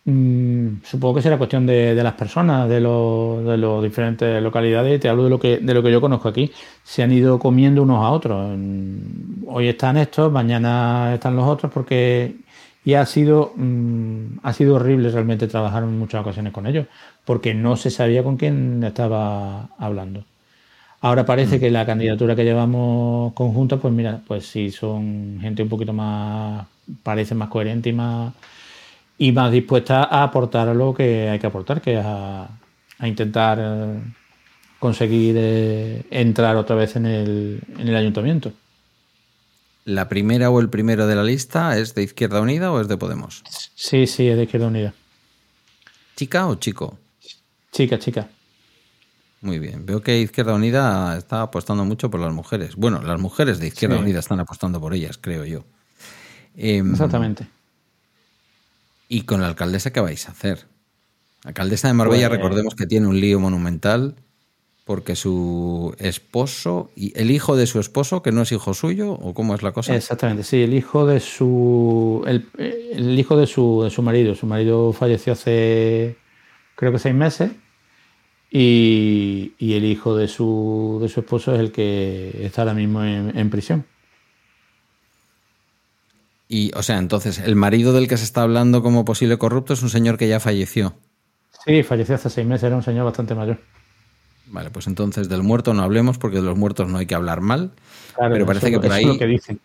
[0.05, 5.01] mm, supongo que será cuestión de, las personas, de, los diferentes localidades.
[5.01, 6.51] Te hablo de lo que de lo que yo conozco aquí.
[6.83, 8.59] Se han ido comiendo unos a otros.
[9.47, 12.37] Hoy están estos, mañana están los otros, porque
[12.85, 16.87] y ha sido, mm, ha sido horrible realmente trabajar en muchas ocasiones con ellos,
[17.25, 20.25] porque no se sabía con quién estaba hablando.
[21.01, 21.61] Ahora parece mm.
[21.61, 26.67] que la candidatura que llevamos conjunta, pues mira, pues sí, son gente un poquito más,
[27.03, 28.35] parece más coherente y más,
[29.19, 32.49] y más dispuesta a aportar lo que hay que aportar, que es a,
[33.03, 34.01] intentar eh,
[34.79, 38.53] conseguir eh, entrar otra vez en el, en el ayuntamiento.
[39.85, 42.97] ¿La primera o el primero de la lista es de Izquierda Unida o es de
[42.97, 43.43] Podemos?
[43.75, 44.95] Sí, sí, es de Izquierda Unida.
[46.17, 46.99] ¿Chica o chico?
[47.71, 48.29] Chica, chica.
[49.43, 49.85] Muy bien.
[49.85, 52.77] Veo que Izquierda Unida está apostando mucho por las mujeres.
[52.77, 55.65] Bueno, las mujeres de Izquierda Unida están apostando por ellas, creo yo.
[56.57, 57.47] Em, Exactamente.
[59.09, 60.67] ¿Y con la alcaldesa qué vais a hacer?
[61.43, 64.17] La alcaldesa de Marbella, pues, recordemos que tiene un lío monumental
[64.85, 69.33] porque su esposo y el hijo de su esposo, que no es hijo suyo, o
[69.33, 69.97] cómo es la cosa.
[69.97, 74.35] Exactamente, sí, el hijo de su el, hijo de su, de su marido.
[74.35, 76.17] Su marido falleció hace
[76.75, 77.51] creo que seis meses
[78.51, 83.51] y, el hijo de su, de su esposo es el que está ahora mismo en,
[83.51, 83.85] prisión.
[86.55, 89.83] Y, o sea, entonces, el marido del que se está hablando como posible corrupto es
[89.83, 90.95] un señor que ya falleció.
[91.67, 93.59] Sí, falleció hace seis meses, era un señor bastante mayor.
[94.47, 97.41] Vale, pues entonces del muerto no hablemos porque de los muertos no hay que hablar
[97.41, 97.73] mal.
[98.17, 99.05] pero parece que por ahí.
[99.05, 99.59] lo que dicen.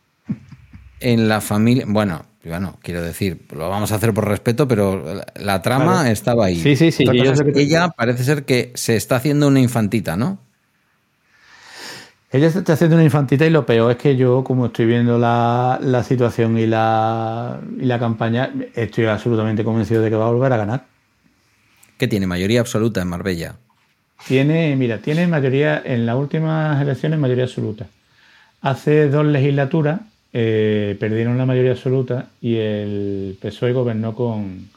[0.99, 1.85] En la familia.
[1.87, 6.55] Bueno, bueno, quiero decir, lo vamos a hacer por respeto, pero la trama estaba ahí.
[6.55, 7.05] Sí, sí, sí.
[7.53, 10.39] ella parece ser que se está haciendo una infantita, ¿no?
[12.31, 15.17] Ella se está haciendo una infantita y lo peor es que yo, como estoy viendo
[15.17, 20.31] la, la situación y la, y la campaña, estoy absolutamente convencido de que va a
[20.31, 20.85] volver a ganar.
[21.97, 22.27] ¿Qué tiene?
[22.27, 23.55] Mayoría absoluta en Marbella.
[24.27, 27.87] Tiene, mira, tiene mayoría, en las últimas elecciones, mayoría absoluta.
[28.61, 34.67] Hace dos legislaturas eh, perdieron la mayoría absoluta y el PSOE gobernó con,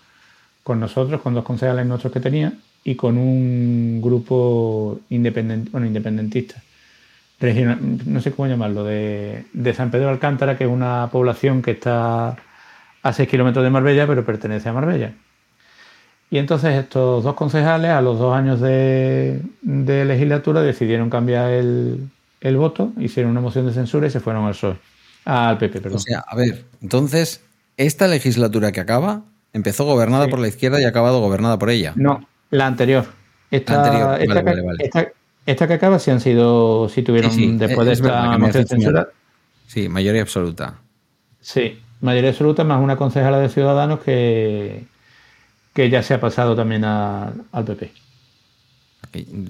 [0.80, 6.62] nosotros, con dos concejales nuestros que tenía y con un grupo independent, bueno, independentista.
[7.42, 12.36] No sé cómo llamarlo, de, de San Pedro Alcántara, que es una población que está
[13.02, 15.12] a 6 kilómetros de Marbella, pero pertenece a Marbella.
[16.32, 22.08] Y entonces estos dos concejales, a los dos años de, legislatura, decidieron cambiar el,
[22.56, 24.76] voto, hicieron una moción de censura y se fueron al PSOE,
[25.26, 25.96] al PP, perdón.
[25.96, 27.42] O sea, a ver, entonces,
[27.76, 31.92] esta legislatura que acaba empezó gobernada por la izquierda y ha acabado gobernada por ella.
[31.96, 33.04] No, la anterior.
[33.50, 34.78] Esta, anterior.
[34.78, 35.08] Esta,
[35.44, 39.08] que, acaba, si han sido, si tuvieron después de esta moción de censura.
[39.66, 40.78] Sí, mayoría absoluta.
[41.40, 44.84] Sí, mayoría absoluta más una concejala de Ciudadanos que,
[45.72, 47.92] que ya se ha pasado también al PP.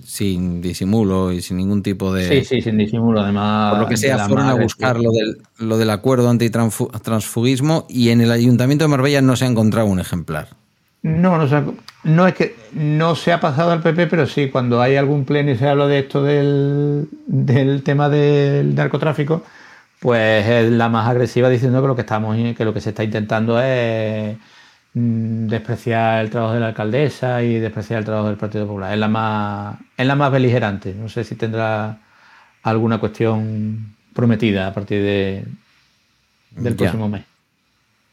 [0.04, 2.28] Sin disimulo y sin ningún tipo de.
[2.28, 3.72] Sí, sí, sin disimulo, además.
[3.72, 8.22] Por lo que sea, fueron a buscar lo del, lo del acuerdo antitransfugismo y en
[8.22, 10.48] el Ayuntamiento de Marbella no se ha encontrado un ejemplar.
[11.02, 14.96] No, no, no es que no se ha pasado al PP, pero sí, cuando hay
[14.96, 19.42] algún pleno y se habla de esto del, del tema del narcotráfico,
[19.98, 23.02] pues es la más agresiva diciendo que lo que estamos que lo que se está
[23.04, 24.36] intentando es
[24.94, 28.92] Mm, despreciar el trabajo de la alcaldesa y despreciar el trabajo del Partido Popular.
[28.92, 30.94] Es la más, es la más beligerante.
[30.94, 31.98] No sé si tendrá
[32.62, 35.44] alguna cuestión prometida a partir de,
[36.50, 37.24] del próximo mes.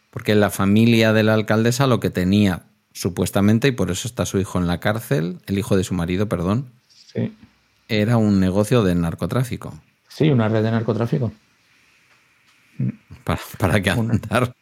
[0.09, 2.61] Porque la familia de la alcaldesa lo que tenía
[2.99, 6.27] supuestamente, y por eso está su hijo en la cárcel, el hijo de su marido,
[6.27, 6.69] perdón,
[7.87, 9.73] era un negocio de narcotráfico.
[10.09, 11.31] Sí, una red de narcotráfico.
[13.23, 14.53] ¿Para, para qué andar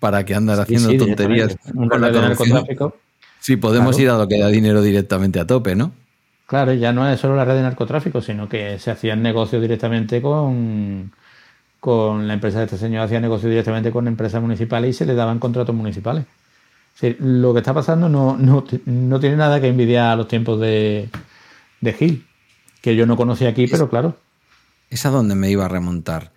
[0.00, 2.92] para que andas haciendo tonterías con la corrupción.
[3.38, 5.92] Sí, podemos ir a lo que da dinero directamente a tope, ¿no?
[6.46, 10.20] Claro, ya no es solo la red de narcotráfico, sino que se hacían negocios directamente
[10.20, 11.12] con,
[11.78, 15.14] con la empresa de este señor, hacía negocios directamente con empresas municipales y se le
[15.14, 16.24] daban contratos municipales.
[17.00, 18.64] Lo que está pasando no, no,
[19.20, 21.08] tiene nada que envidiar a los tiempos de,
[21.80, 22.26] de Gil,
[22.80, 24.16] que yo no conocía aquí, pero claro.
[24.88, 26.32] Es a donde me iba a remontar.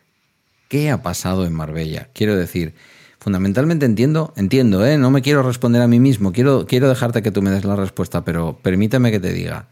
[0.68, 2.10] ¿Qué ha pasado en Marbella?
[2.14, 2.76] Quiero decir,
[3.20, 4.98] fundamentalmente entiendo, entiendo, ¿eh?
[4.98, 7.76] no me quiero responder a mí mismo, quiero, quiero dejarte que tú me des la
[7.76, 9.70] respuesta, pero permítame que te diga.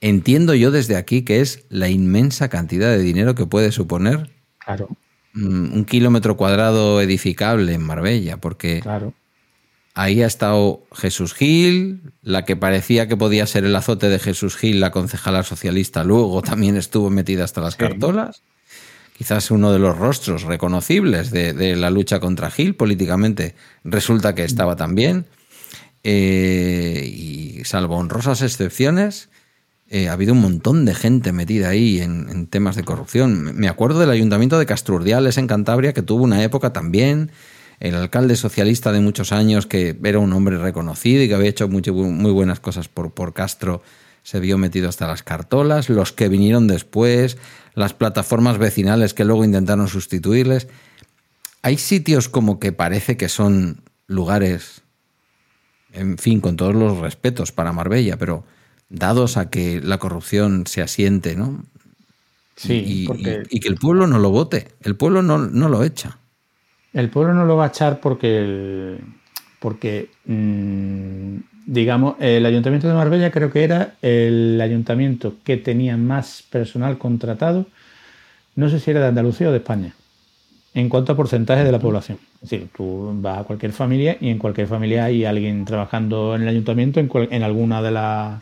[0.00, 4.88] Entiendo yo desde aquí que es la inmensa cantidad de dinero que puede suponer claro.
[5.34, 9.12] Un kilómetro cuadrado edificable en Marbella, porque claro.
[9.98, 14.56] Ahí ha estado Jesús Gil, la que parecía que podía ser el azote de Jesús
[14.56, 18.42] Gil, la concejala socialista, luego también estuvo metida hasta las cartolas.
[19.16, 24.76] Quizás uno de los rostros reconocibles de, la lucha contra Gil políticamente resulta que estaba
[24.76, 25.26] también.
[26.04, 29.30] Eh, y salvo honrosas excepciones,
[29.88, 33.56] eh, ha habido un montón de gente metida ahí en, temas de corrupción.
[33.56, 37.32] Me acuerdo del ayuntamiento de Casturdiales en Cantabria, que tuvo una época también.
[37.80, 41.68] El alcalde socialista de muchos años, que era un hombre reconocido y que había hecho
[41.68, 43.82] muy, muy buenas cosas por, por Castro,
[44.22, 45.88] se vio metido hasta las cartolas.
[45.88, 47.38] Los que vinieron después,
[47.74, 50.68] las plataformas vecinales que luego intentaron sustituirles.
[51.62, 54.82] Hay sitios como que parece que son lugares,
[55.92, 58.44] en fin, con todos los respetos para Marbella, pero
[58.88, 61.64] dados a que la corrupción se asiente, ¿no?
[62.56, 66.18] Sí, y, que el pueblo no lo vote, el pueblo no, lo echa.
[66.92, 68.98] El pueblo no lo va a echar porque,
[69.58, 76.44] porque mm, digamos, el ayuntamiento de Marbella creo que era el ayuntamiento que tenía más
[76.50, 77.66] personal contratado,
[78.56, 79.94] no sé si era de Andalucía o de España,
[80.74, 82.18] en cuanto a porcentaje de la población.
[82.42, 86.42] Es decir, tú vas a cualquier familia y en cualquier familia hay alguien trabajando en
[86.42, 88.40] el ayuntamiento en, en alguna de las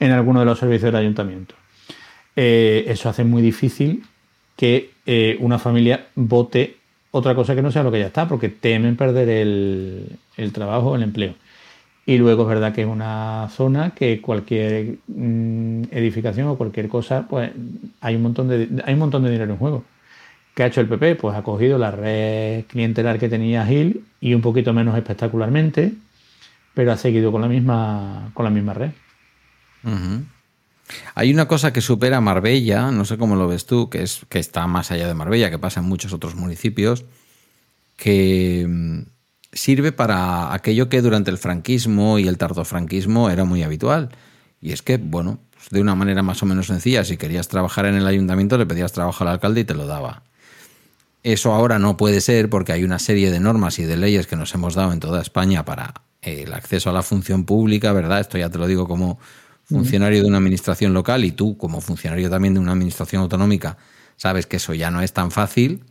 [0.00, 1.54] en alguno de los servicios del ayuntamiento.
[2.34, 4.02] Eh, eso hace muy difícil
[4.56, 6.76] que eh, una familia vote
[7.10, 10.94] otra cosa que no sea lo que ya está, porque temen perder el, el trabajo,
[10.96, 11.34] el empleo.
[12.06, 17.26] Y luego es verdad que es una zona que cualquier mm, edificación o cualquier cosa,
[17.28, 17.52] pues
[18.00, 19.84] hay un montón de hay un montón de dinero en juego.
[20.54, 21.16] ¿Qué ha hecho el PP?
[21.16, 25.92] Pues ha cogido la red clientelar que tenía Gil y un poquito menos espectacularmente,
[26.74, 28.90] pero ha seguido con la misma, con la misma red.
[31.14, 34.38] Hay una cosa que supera Marbella, no sé cómo lo ves tú, que, es, que
[34.38, 37.04] está más allá de Marbella, que pasa en muchos otros municipios,
[37.96, 39.02] que mm,
[39.52, 44.10] sirve para aquello que durante el franquismo y el tardofranquismo era muy habitual.
[44.60, 47.86] Y es que, bueno, pues de una manera más o menos sencilla, si querías trabajar
[47.86, 50.22] en el ayuntamiento, le pedías trabajo al alcalde y te lo daba.
[51.22, 54.36] Eso ahora no puede ser porque hay una serie de normas y de leyes que
[54.36, 58.20] nos hemos dado en toda España para el acceso a la función pública, ¿verdad?
[58.20, 59.18] Esto ya te lo digo como
[59.70, 63.78] funcionario de una administración local y tú como funcionario también de una administración autonómica
[64.20, 65.82] sabes que eso ya no es tan fácil.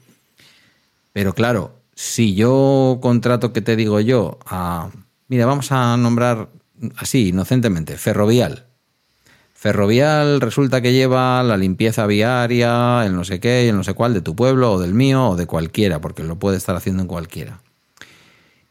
[1.13, 4.37] Pero claro, si yo contrato, que te digo yo?
[4.45, 4.91] A,
[5.27, 6.49] mira, vamos a nombrar
[6.97, 8.67] así, inocentemente, ferrovial.
[9.55, 14.13] Ferrovial resulta que lleva la limpieza viaria, el no sé qué, el no sé cuál
[14.13, 17.07] de tu pueblo o del mío o de cualquiera, porque lo puede estar haciendo en
[17.07, 17.61] cualquiera.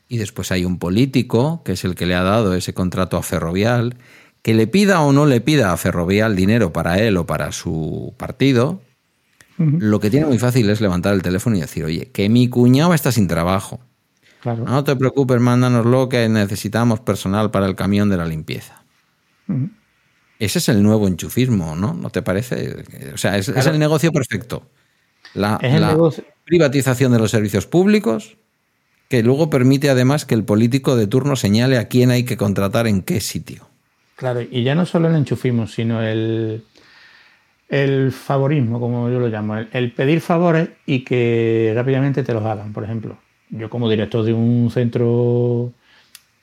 [0.08, 3.24] Y después hay un político, que es el que le ha dado ese contrato a
[3.24, 3.96] Ferrovial,
[4.42, 8.14] que le pida o no le pida a Ferrovial dinero para él o para su
[8.16, 8.80] partido,
[9.58, 12.94] lo que tiene muy fácil es levantar el teléfono y decir, oye, que mi cuñado
[12.94, 13.80] está sin trabajo.
[14.44, 18.84] No te preocupes, mándanoslo que necesitamos personal para el camión de la limpieza.
[20.38, 21.92] Ese es el nuevo enchufismo, ¿no?
[21.94, 22.84] ¿No te parece?
[23.12, 24.70] O sea, es, el negocio perfecto.
[25.34, 25.58] La,
[26.44, 28.38] privatización de los servicios públicos,
[29.08, 32.86] que luego permite además que el político de turno señale a quién hay que contratar
[32.86, 33.67] en qué sitio.
[34.18, 36.64] Claro, y ya no solo el enchufismo, sino el,
[37.68, 42.72] el favorismo, como yo lo llamo, el, pedir favores y que rápidamente te los hagan.
[42.72, 43.16] Por ejemplo,
[43.50, 45.72] yo como director de un centro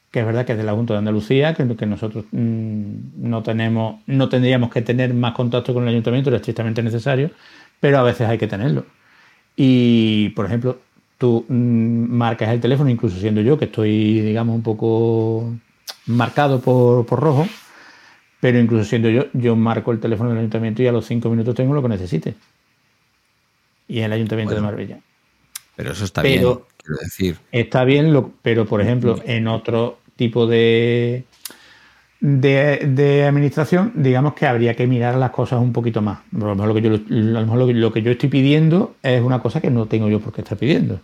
[0.10, 3.44] que es verdad que es de la Junta de Andalucía, que, que nosotros mm, no
[3.44, 7.32] tenemos, no tendríamos que tener más contacto con el ayuntamiento, es estrictamente necesario,
[7.82, 8.86] pero a veces hay que tenerlo.
[9.58, 10.80] Y, por ejemplo,
[11.18, 11.54] tú mm,
[12.10, 15.54] marcas el teléfono, incluso siendo yo, que estoy, digamos, un poco
[16.06, 17.45] marcado por, por rojo,
[18.40, 21.56] pero incluso siendo yo, yo marco el teléfono del ayuntamiento y a los cinco minutos
[21.56, 22.36] tengo lo que necesite.
[23.88, 25.00] Y en el ayuntamiento de Marbella.
[25.76, 27.38] Pero eso está bien, quiero decir.
[27.52, 31.26] Está bien, lo, pero por ejemplo, en otro tipo de,
[32.20, 36.20] de, administración, digamos que habría que mirar las cosas un poquito más.
[36.20, 39.70] A lo mejor, lo que, yo, lo, que, yo estoy pidiendo es una cosa que
[39.70, 41.00] no tengo yo por qué estar pidiendo.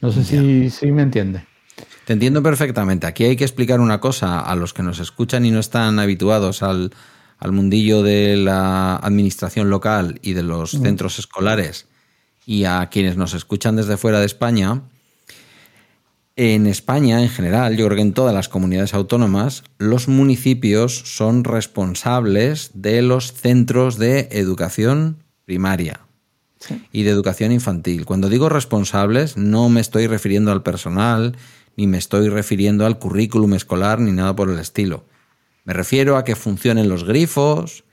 [0.00, 1.42] No sé si, si me entiendes.
[2.04, 3.06] Te entiendo perfectamente.
[3.06, 6.62] Aquí hay que explicar una cosa a los que nos escuchan y no están habituados
[6.62, 6.92] al,
[7.38, 11.86] al mundillo de la administración local y de los centros escolares
[12.46, 14.82] y a quienes nos escuchan desde fuera de España,
[16.36, 21.44] en España en general, yo creo que en todas las comunidades autónomas, los municipios son
[21.44, 26.00] responsables de los centros de educación primaria
[26.90, 28.06] y de educación infantil.
[28.06, 31.36] Cuando digo responsables, no me estoy refiriendo al personal,
[31.76, 35.04] ni me estoy refiriendo al currículum escolar, ni nada por el estilo.
[35.64, 37.84] Me refiero a que funcionen los grifos,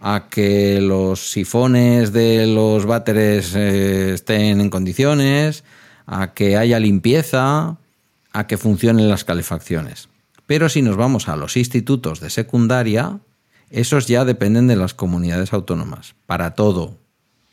[0.00, 5.64] a que los sifones de los váteres eh, estén en condiciones,
[6.06, 7.78] a que haya limpieza,
[8.32, 10.08] a que funcionen las calefacciones.
[10.46, 13.20] Pero si nos vamos a los institutos de secundaria,
[13.70, 16.98] esos ya dependen de las comunidades autónomas, para todo,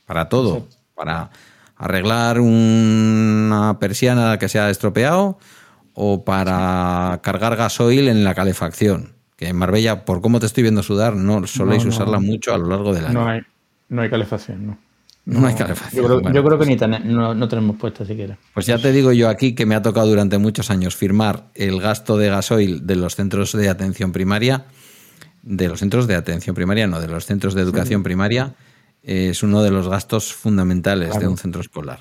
[0.06, 1.32] para todo, para
[1.78, 5.40] arreglar una persiana que se ha estropeado
[5.94, 9.14] o para cargar gasoil en la calefacción.
[9.36, 12.68] Que en Marbella, por cómo te estoy viendo sudar, no soléis usarla mucho a lo
[12.68, 13.14] largo del año.
[13.14, 13.42] No hay,
[13.90, 14.78] no hay calefacción, no.
[15.24, 16.04] No, hay calefacción.
[16.34, 18.38] Yo creo, que ni no, tenemos puesta siquiera.
[18.54, 21.80] Pues ya te digo yo aquí que me ha tocado durante muchos años firmar el
[21.80, 24.66] gasto de gasoil de los centros de atención primaria,
[25.44, 28.56] de los centros de atención primaria, no, de los centros de educación primaria,
[29.04, 32.00] es uno de los gastos fundamentales de un centro escolar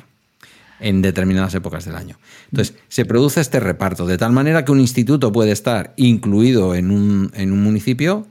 [0.81, 2.19] en determinadas épocas del año.
[2.51, 6.91] Entonces, se produce este reparto, de tal manera que un instituto puede estar incluido en
[6.91, 8.27] un, en un municipio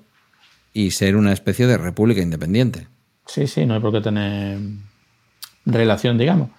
[0.73, 2.87] y ser una especie de república independiente.
[3.25, 4.59] Sí, sí, no hay por qué tener
[5.65, 6.49] relación, digamos.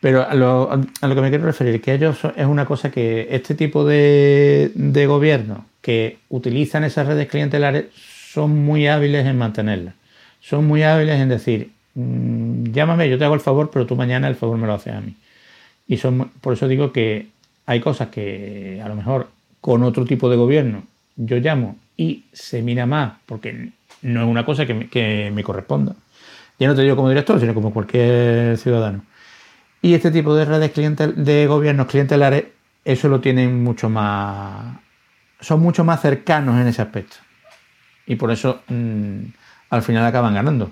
[0.00, 0.68] Pero a lo,
[1.00, 5.60] que me quiero referir, que ellos es una cosa que este tipo de, de gobiernos
[5.80, 9.94] que utilizan esas redes clientelares son muy hábiles en mantenerlas.
[10.40, 14.28] Son muy hábiles en decir, mm, llámame, yo te hago el favor, pero tú mañana
[14.28, 15.14] el favor me lo haces a mí.
[15.86, 17.28] Y son, por eso digo que
[17.66, 19.28] hay cosas que a lo mejor
[19.60, 20.84] con otro tipo de gobierno
[21.16, 23.70] yo llamo y se mira más, porque
[24.02, 25.94] no es una cosa que me, corresponda.
[26.58, 29.04] Ya no te digo como director, sino como cualquier ciudadano.
[29.80, 32.44] Y este tipo de redes clientel, de gobiernos clientelares,
[32.84, 34.78] eso lo tienen mucho más.
[35.40, 37.16] son mucho más cercanos en ese aspecto.
[38.06, 39.20] Y por eso mm,
[39.70, 40.70] al final acaban ganando.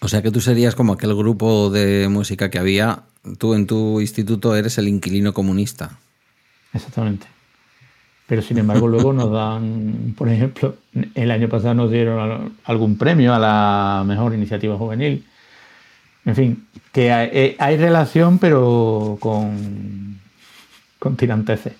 [0.00, 3.02] O sea que tú serías como aquel grupo de música que había.
[3.38, 5.98] Tú en tu instituto eres el inquilino comunista.
[6.72, 7.26] Exactamente.
[8.26, 10.76] Pero sin embargo luego nos dan, por ejemplo,
[11.14, 15.24] el año pasado nos dieron algún premio a la mejor iniciativa juvenil.
[16.24, 20.20] En fin, que hay, eh, relación pero con,
[20.98, 21.74] con tiranteces.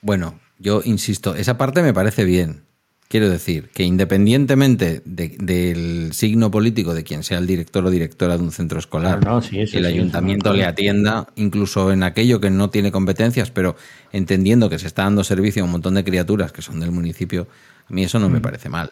[0.00, 2.62] Bueno, yo insisto, esa parte me parece bien.
[3.08, 8.42] Quiero decir que independientemente del signo político de quien sea el director o directora de
[8.42, 13.76] un centro escolar, el ayuntamiento le atienda, incluso en aquello que no tiene competencias, pero
[14.12, 17.48] entendiendo que se está dando servicio a un montón de criaturas que son del municipio,
[17.88, 18.42] a mí eso no me mm.
[18.42, 18.90] parece mal.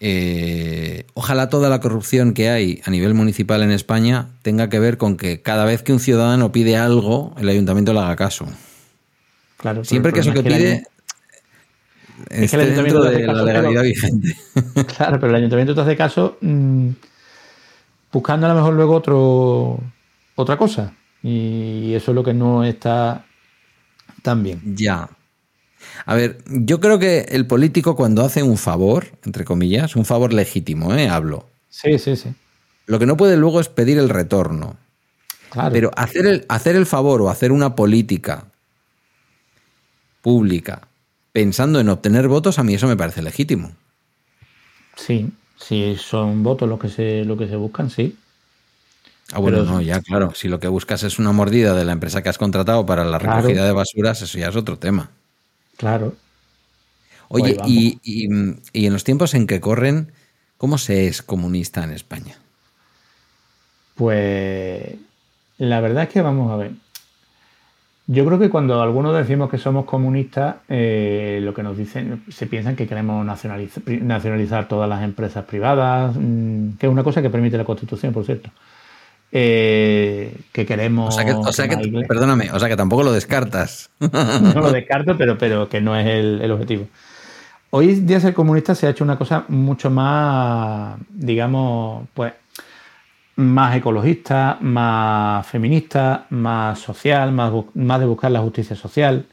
[0.00, 4.96] Eh, ojalá toda la corrupción que hay a nivel municipal en España tenga que ver
[4.96, 8.46] con que cada vez que un ciudadano pide algo, el ayuntamiento le haga caso.
[9.58, 10.86] Claro, Siempre que eso que pide
[12.30, 14.36] es que el ayuntamiento de la legalidad vigente.
[14.96, 16.90] Claro, pero el ayuntamiento te hace caso mm,
[18.12, 19.80] buscando a lo mejor luego otro,
[20.36, 20.94] otra cosa.
[21.22, 23.24] Y eso es lo que no está
[24.22, 24.62] tan bien.
[24.76, 25.10] Ya.
[26.06, 30.32] A ver, yo creo que el político cuando hace un favor, entre comillas, un favor
[30.32, 31.08] legítimo, ¿eh?
[31.08, 31.48] Hablo.
[31.68, 32.32] Sí, sí, sí.
[32.86, 34.76] Lo que no puede luego es pedir el retorno.
[35.50, 35.72] Claro.
[35.72, 38.44] Pero hacer el, hacer el favor o hacer una política
[40.22, 40.82] pública
[41.32, 43.72] pensando en obtener votos, a mí eso me parece legítimo.
[44.96, 48.16] Sí, si son votos los que se, lo que se buscan, sí.
[49.32, 50.32] Ah, bueno, no, ya, claro.
[50.34, 53.18] Si lo que buscas es una mordida de la empresa que has contratado para la
[53.18, 55.10] recogida de basuras, eso ya es otro tema.
[55.76, 56.16] Claro.
[57.28, 58.26] Oye, pues y, y,
[58.86, 60.12] en los tiempos en que corren,
[60.56, 62.36] ¿cómo se es comunista en España?
[63.94, 64.96] Pues
[65.58, 66.72] la verdad es que vamos a ver.
[68.12, 72.48] Yo creo que cuando algunos decimos que somos comunistas, eh, lo que nos dicen, se
[72.48, 77.56] piensan que queremos nacionalizar, todas las empresas privadas, mm, que es una cosa que permite
[77.56, 78.50] la Constitución, por cierto.
[79.30, 81.16] Eh, que queremos.
[81.16, 83.90] O sea que, perdóname, o sea que tampoco lo descartas.
[84.00, 86.88] No lo descarto, pero, pero que no es el, el objetivo.
[87.70, 92.32] Hoy día ser comunista se ha hecho una cosa mucho más, digamos, pues
[93.40, 99.26] más ecologista, más feminista, más social, más, más de buscar la justicia social.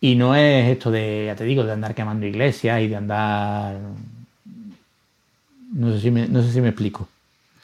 [0.00, 3.78] Y no es esto de, ya te digo, de andar quemando iglesias y de andar...
[5.72, 7.08] No sé si me, no sé si me explico.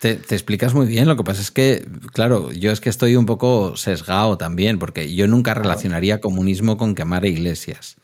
[0.00, 3.26] Te, explicas muy bien, lo que pasa es que, claro, yo es que estoy un
[3.26, 7.96] poco sesgado también, porque yo nunca relacionaría comunismo con quemar iglesias.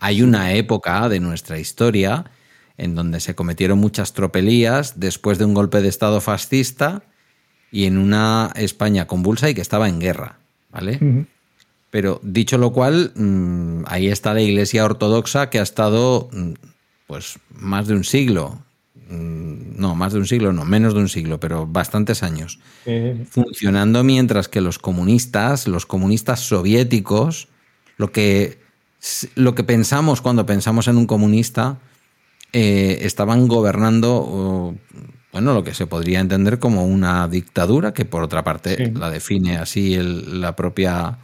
[0.00, 2.24] Hay una época de nuestra historia
[2.78, 7.02] en donde se cometieron muchas tropelías después de un golpe de Estado fascista
[7.70, 10.38] y en una España convulsa y que estaba en guerra,
[10.70, 11.26] ¿vale?
[11.90, 16.52] Pero dicho lo cual, mm, ahí está la Iglesia Ortodoxa que ha estado mm,
[17.08, 18.62] pues más de un siglo,
[19.10, 22.60] mm, no, más de un siglo, no, menos de un siglo, pero bastantes años,
[23.30, 27.48] funcionando mientras que los comunistas, los comunistas soviéticos,
[27.96, 28.60] lo que,
[29.34, 31.78] lo que pensamos cuando pensamos en un comunista,
[32.52, 34.74] eh, estaban gobernando,
[35.32, 39.58] bueno, lo que se podría entender como una dictadura, que por otra parte la define
[39.58, 41.18] así el, la propia,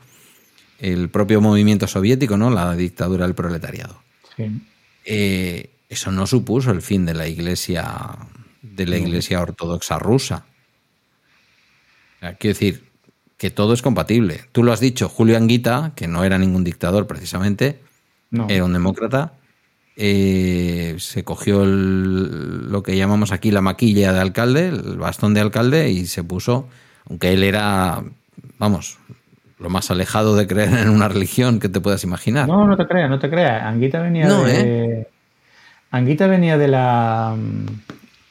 [0.79, 2.51] el propio movimiento soviético, ¿no?
[2.51, 4.03] La dictadura del proletariado.
[5.05, 8.18] Eh, eso no supuso el fin de la iglesia,
[8.62, 10.45] de la iglesia ortodoxa rusa.
[12.20, 12.85] quiero decir
[13.37, 14.43] que todo es compatible.
[14.53, 17.81] Tú lo has dicho, Julio Anguita, que no era ningún dictador precisamente,
[18.49, 19.35] era un demócrata,
[19.97, 25.91] eh, se cogió lo que llamamos aquí la maquilla de alcalde, el bastón de alcalde,
[25.91, 26.67] y se puso,
[27.09, 28.03] aunque él era,
[28.59, 28.99] vamos,
[29.59, 32.49] lo más alejado de creer en una religión que te puedas imaginar.
[32.49, 33.63] No, no te creas, no te creas.
[33.63, 34.51] Anguita venía de.
[34.51, 35.09] ¿eh?
[35.91, 37.37] Anguita venía de la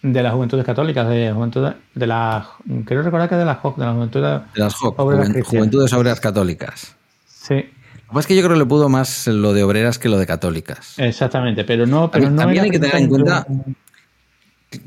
[0.02, 2.46] de las juventudes católicas, de juventud de las
[2.86, 6.98] quiero recordar que de las de las juventudes de las JOC, juventudes obreras católicas.
[7.26, 7.72] Sí.
[8.14, 10.28] Lo más que yo creo que le pudo más lo de obreras que lo de
[10.28, 10.94] católicas.
[11.00, 13.48] Exactamente, pero no, pero no también hay que tener en cuenta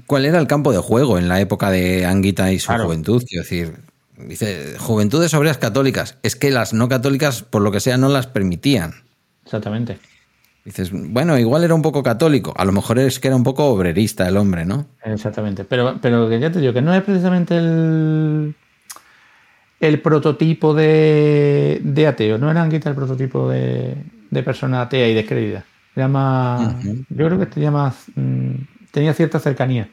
[0.07, 3.43] cuál era el campo de juego en la época de Anguita y su juventud, quiero
[3.43, 3.81] decir,
[4.16, 8.29] dice juventudes obreras católicas, es que las no católicas por lo que sea no las
[8.29, 8.93] permitían.
[9.45, 9.99] Exactamente.
[10.64, 13.64] Dices, bueno, igual era un poco católico, a lo mejor es que era un poco
[13.64, 14.87] obrerista el hombre, ¿no?
[15.03, 18.55] Exactamente, pero, pero ya te digo que no es precisamente el,
[19.81, 23.97] el prototipo de, de ateo, no era Anguita el prototipo de,
[24.31, 25.64] de persona atea y descreída.
[25.95, 28.53] Era más, yo creo que tenía más, mm,
[28.91, 29.89] tenía cierta cercanía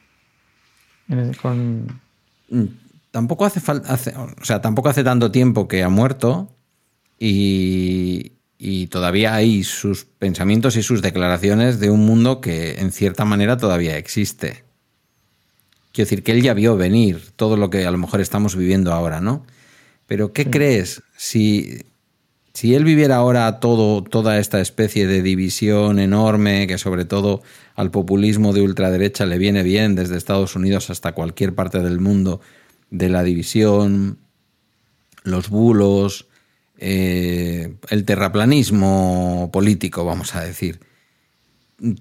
[1.41, 2.01] con...
[2.49, 2.65] Mm,
[3.11, 6.53] tampoco hace falta, o sea, tampoco hace tanto tiempo que ha muerto
[7.19, 13.25] y, y todavía hay sus pensamientos y sus declaraciones de un mundo que en cierta
[13.25, 14.63] manera todavía existe.
[15.91, 18.91] Quiero decir que él ya vio venir todo lo que a lo mejor estamos viviendo
[18.91, 19.45] ahora, ¿no?
[20.13, 21.85] Pero ¿qué crees si,
[22.53, 27.41] si él viviera ahora todo, toda esta especie de división enorme que sobre todo
[27.73, 32.41] al populismo de ultraderecha le viene bien desde Estados Unidos hasta cualquier parte del mundo,
[32.91, 34.19] de la división,
[35.23, 36.27] los bulos,
[36.77, 40.79] eh, el terraplanismo político, vamos a decir.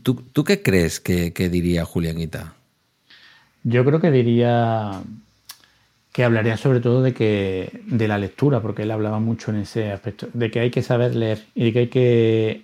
[0.02, 2.56] ¿Tú, qué crees que, diría Julianita?
[3.64, 5.00] Yo creo que diría
[6.12, 9.92] que hablaría sobre todo de que de la lectura, porque él hablaba mucho en ese
[9.92, 12.62] aspecto, de que hay que saber leer y de que hay que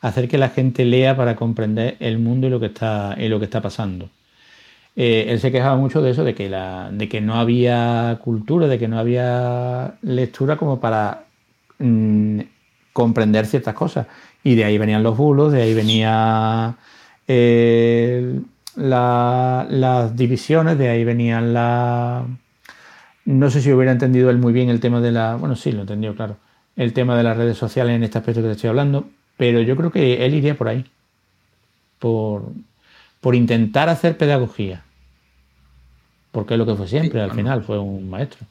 [0.00, 3.38] hacer que la gente lea para comprender el mundo y lo que está, y lo
[3.38, 4.10] que está pasando.
[4.96, 8.66] Eh, él se quejaba mucho de eso, de que, la, de que no había cultura,
[8.66, 11.28] de que no había lectura como para
[11.78, 12.40] Mm,
[12.92, 14.06] comprender ciertas cosas.
[14.44, 16.76] Y de ahí venían los bulos, de ahí venía
[17.28, 18.40] eh,
[18.76, 22.24] las divisiones, de ahí venían la...
[23.28, 25.36] No sé si hubiera entendido él muy bien el tema de la...
[25.36, 26.38] Bueno, sí, lo entendió, claro.
[26.76, 29.06] El tema de las redes sociales en este aspecto que te estoy hablando,
[29.36, 30.86] pero yo creo que él iría por ahí.
[31.98, 32.50] Por,
[33.20, 34.82] por intentar hacer pedagogía.
[36.32, 38.46] Porque es lo que fue siempre, al final, fue un maestro.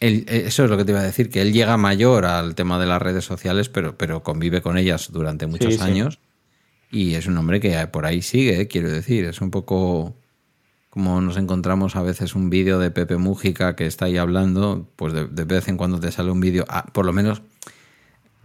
[0.00, 2.80] Eh, eso es lo que te iba a decir, que él llega mayor al tema
[2.80, 6.18] de las redes sociales, pero, pero convive con ellas durante muchos años.
[6.90, 9.26] Y es un hombre que por ahí sigue, quiero decir.
[9.26, 10.16] Es un poco
[10.96, 15.12] como nos encontramos a veces un vídeo de Pepe Mújica que está ahí hablando, pues
[15.12, 17.42] de, vez en cuando te sale un vídeo, ah, por lo menos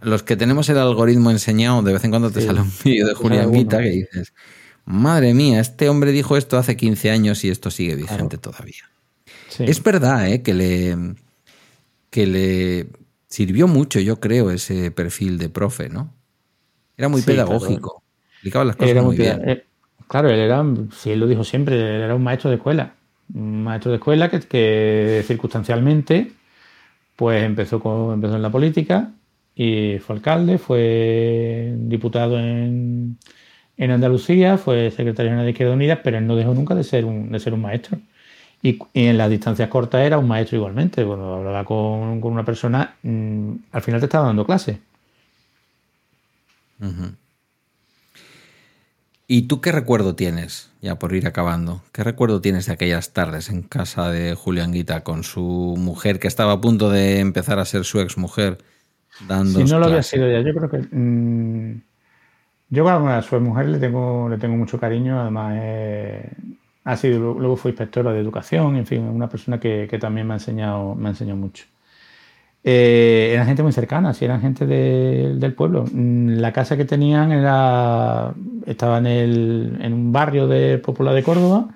[0.02, 3.14] los que tenemos el algoritmo enseñado, de vez en cuando te sale un vídeo de
[3.14, 4.34] Julián Guita que dices,
[4.84, 8.84] madre mía, este hombre dijo esto hace 15 años y esto sigue vigente todavía.
[9.58, 10.42] Es verdad ¿eh?
[10.42, 11.14] que le
[12.10, 12.88] que le
[13.28, 16.12] sirvió mucho, yo creo, ese perfil de profe, ¿no?
[16.98, 19.40] Era muy pedagógico, explicaba las cosas muy, bien.
[19.48, 19.64] Eh,
[20.12, 22.94] claro, él era, si él lo dijo siempre, él era un maestro de escuela.
[23.34, 26.32] Un maestro de escuela que, circunstancialmente
[27.16, 29.12] pues empezó, con, empezó en la política
[29.54, 33.16] y fue alcalde, fue diputado en,
[33.78, 37.06] en Andalucía, fue secretario general de Izquierda Unida, pero él no dejó nunca de ser
[37.06, 37.98] un, de ser un maestro.
[38.62, 41.04] Y, en las distancias cortas era un maestro igualmente.
[41.06, 44.78] Cuando hablaba con, una persona, mm, al final te estaba dando clase.
[49.34, 51.80] ¿Y tú qué recuerdo tienes, ya por ir acabando?
[51.92, 56.28] ¿Qué recuerdo tienes de aquellas tardes en casa de Julián Guita con su mujer que
[56.28, 58.58] estaba a punto de empezar a ser su ex mujer?
[59.26, 60.86] Dando si no lo había sido ya, yo creo que.
[60.94, 61.80] Mm,
[62.68, 65.58] Yo a su mujer le tengo, le tengo mucho cariño, además
[66.84, 70.36] ha sido, luego fue inspectora de educación, en fin, una persona que, también me ha
[70.36, 71.64] enseñado, me ha enseñado mucho.
[72.64, 75.84] Eh, eran gente muy cercana, sí, eran gente del pueblo.
[75.92, 78.34] Mm, la casa que tenían era,
[78.66, 81.68] estaba en, el, en un barrio de popular de Córdoba,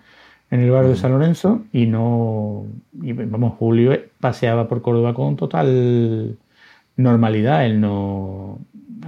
[0.51, 2.67] en el barrio de San Lorenzo, y no,
[3.03, 6.39] y, vamos, Julio paseaba por Córdoba con total
[6.97, 7.67] normalidad.
[7.67, 8.61] Él no,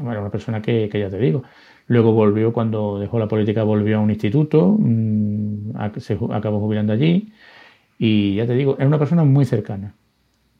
[0.02, 1.44] bueno, una persona que, ya te digo.
[1.86, 7.32] Luego volvió, cuando dejó la política, volvió a un instituto, mm, se acabó jubilando allí,
[7.98, 9.94] y ya te digo, es una persona muy cercana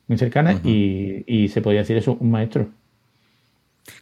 [0.09, 2.69] muy cercana y, se podía decir eso, un maestro.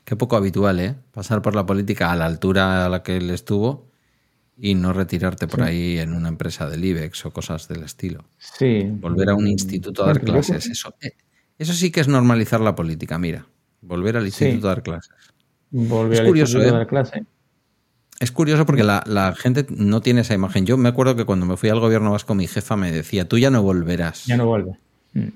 [0.05, 0.95] Qué poco habitual, ¿eh?
[1.13, 3.87] Pasar por la política a la altura a la que él estuvo
[4.57, 8.25] y no retirarte por ahí en una empresa del IBEX o cosas del estilo.
[8.39, 8.85] Sí.
[8.89, 10.95] Volver a un instituto a dar clases, eso.
[11.01, 11.13] Eh,
[11.59, 13.47] eso sí que es normalizar la política, mira.
[13.83, 15.13] Volver al instituto a dar clases.
[15.71, 16.79] Volver es al curioso, instituto a ¿eh?
[16.79, 17.23] dar clases.
[18.19, 20.65] Es curioso porque la, gente no tiene esa imagen.
[20.65, 23.39] Yo me acuerdo que cuando me fui al gobierno vasco, mi jefa me decía, tú
[23.39, 24.25] ya no volverás.
[24.25, 24.77] Ya no vuelves.
[25.13, 25.29] Mm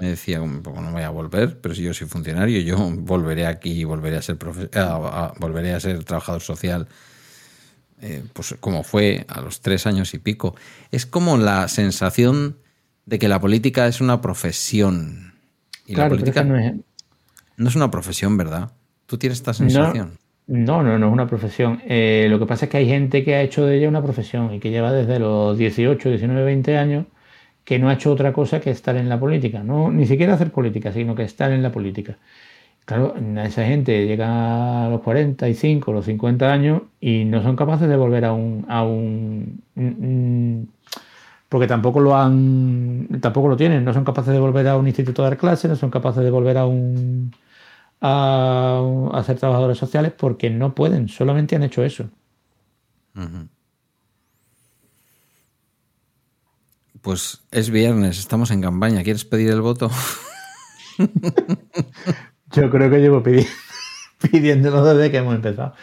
[0.00, 3.84] me decía, no voy a volver, pero si yo soy funcionario, yo volveré aquí y
[3.84, 4.36] volveré a ser,
[5.38, 6.88] volveré a ser trabajador social,
[8.00, 10.56] eh, pues como fue a los tres años y pico.
[10.90, 12.56] Es como la sensación
[13.04, 15.34] de que la política es una profesión.
[15.86, 16.72] Y la política no es...
[17.58, 18.72] no es una profesión, ¿verdad?
[19.04, 20.18] ¿Tú tienes esta sensación?
[20.46, 21.82] No, no, no, es una profesión.
[21.86, 24.54] Eh, lo que pasa es que hay gente que ha hecho de ella una profesión
[24.54, 27.06] y que lleva desde los 18, 19, 20 años
[27.70, 30.50] que no ha hecho otra cosa que estar en la política, no ni siquiera hacer
[30.50, 32.16] política, sino que estar en la política.
[32.84, 33.14] Claro,
[33.44, 38.24] esa gente llega a los 45, los 50 años y no son capaces de volver
[38.24, 39.62] a un, a un
[41.48, 45.22] porque tampoco lo han tampoco lo tienen, no son capaces de volver a un instituto
[45.22, 47.32] a dar clases, no son capaces de volver a un
[48.00, 52.10] a, ser trabajadores sociales porque no pueden, solamente han hecho eso.
[57.02, 59.02] Pues es viernes, estamos en campaña.
[59.02, 59.90] ¿Quieres pedir el voto?
[62.52, 63.22] Yo creo que llevo
[64.30, 65.74] pidiéndolo desde que hemos empezado.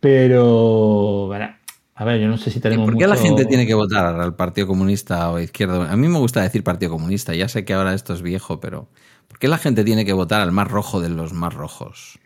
[0.00, 1.48] Pero, bueno,
[1.94, 2.86] a ver, yo no sé si tenemos.
[2.86, 5.90] ¿Por qué la gente tiene que votar al Partido Comunista o Izquierda?
[5.90, 8.88] A mí me gusta decir Partido Comunista, ya sé que ahora esto es viejo, pero
[9.26, 12.20] ¿por qué la gente tiene que votar al más rojo de los más rojos?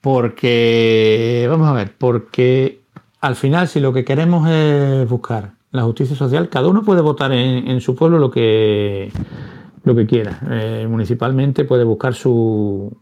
[0.00, 2.80] Porque, vamos a ver, porque
[3.20, 7.32] al final, si lo que queremos es buscar la justicia social, cada uno puede votar
[7.32, 9.10] en, su pueblo lo que,
[9.84, 10.40] lo que quiera.
[10.50, 12.96] Eh, municipalmente puede buscar su...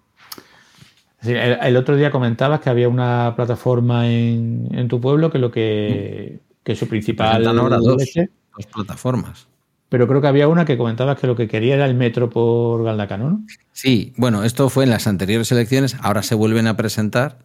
[1.23, 6.77] El, otro día comentabas que había una plataforma en, tu pueblo que lo que, que
[6.77, 7.47] su principal...
[7.47, 9.49] ahora dos, dos, plataformas.
[9.89, 12.85] Pero creo que había una que comentabas que lo que quería era el metro por
[12.85, 13.45] Galdacano, ¿no?
[13.73, 17.39] Sí, bueno, esto fue en las anteriores elecciones, ahora se vuelven a presentar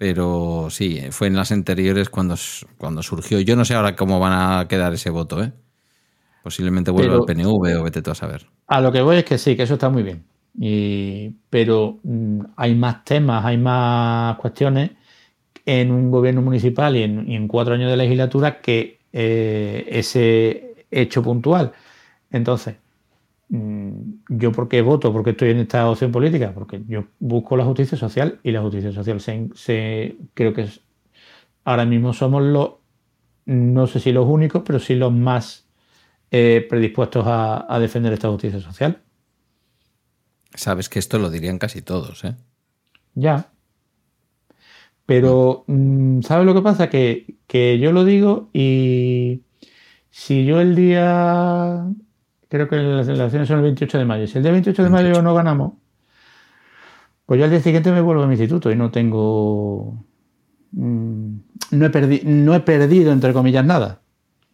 [0.00, 2.34] pero sí, fue en las anteriores cuando,
[2.78, 3.38] cuando surgió.
[3.38, 5.52] Yo no sé ahora cómo van a quedar ese voto, ¿eh?
[6.42, 8.46] Posiblemente vuelva al PNV o vete tú a saber.
[8.66, 10.24] A lo que voy es que sí, que eso está muy bien.
[11.50, 14.92] pero mm, hay más temas, hay más cuestiones
[15.66, 21.72] en un gobierno municipal y en, cuatro años de legislatura que eh, ese hecho puntual.
[22.30, 22.76] Entonces,
[23.50, 27.98] yo por qué voto, porque estoy en esta opción política, porque yo busco la justicia
[27.98, 30.68] social y la justicia social se, creo que
[31.64, 32.74] ahora mismo somos los,
[33.46, 35.68] no sé si los únicos, pero sí los más
[36.30, 39.02] eh, predispuestos a, defender esta justicia social.
[40.54, 42.36] Sabes que esto lo dirían casi todos, ¿eh?
[43.14, 43.50] Ya.
[45.06, 46.88] Pero, mm, ¿sabes lo que pasa?
[46.88, 49.42] Que, que yo lo digo y
[50.10, 51.84] si yo el día
[52.50, 54.26] creo que las elecciones son el 28 de mayo.
[54.26, 55.74] Si el día 28 de mayo no ganamos,
[57.24, 60.04] pues yo al día siguiente me vuelvo a mi instituto y no tengo.
[60.72, 61.36] Mm,
[61.70, 64.02] no, he no he perdido, entre comillas, nada.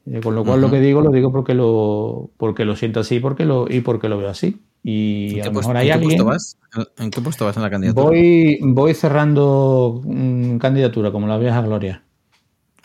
[0.05, 3.19] Eh, con lo cual lo que digo lo digo porque lo, porque lo siento así
[3.19, 4.63] porque lo, y porque lo veo así.
[4.85, 6.25] Y a lo mejor hay alguien.
[6.25, 6.59] vas?
[6.99, 8.05] ¿En qué puesto vas en la candidatura?
[8.05, 12.05] Voy, voy cerrando mm, candidatura, como la vieja Gloria.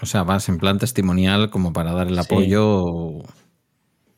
[0.01, 3.19] O sea, vas en plan testimonial como para dar el apoyo.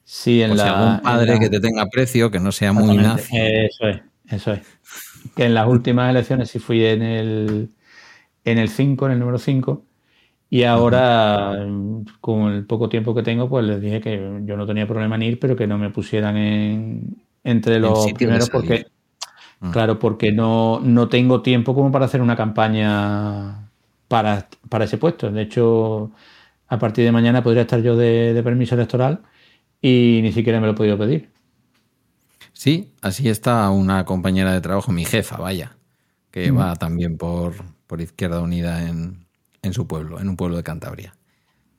[0.06, 3.38] Sí, en la, padre que te tenga precio, que no sea muy nazi.
[3.38, 4.62] Eso es, eso es.
[5.36, 7.70] Que en las últimas elecciones sí fui en el,
[8.44, 9.86] en el 5, en el número 5.
[10.50, 11.58] Y ahora,
[12.20, 15.24] con el poco tiempo que tengo, pues les dije que yo no tenía problema en
[15.24, 18.86] ir, pero que no me pusieran en, entre los primeros porque,
[19.62, 19.72] mm.
[19.72, 23.70] claro, porque no, no tengo tiempo como para hacer una campaña
[24.08, 25.32] para, para ese puesto.
[25.32, 26.12] De hecho,
[26.68, 29.22] a partir de mañana podría estar yo de permiso electoral
[29.84, 31.30] y ni siquiera me lo he podido pedir.
[32.54, 35.76] Sí, así está una compañera de trabajo, mi jefa, vaya,
[36.32, 36.58] que mm.
[36.58, 37.54] va también por,
[37.86, 39.26] por Izquierda Unida en,
[39.62, 41.16] en su pueblo, en un pueblo de Cantabria,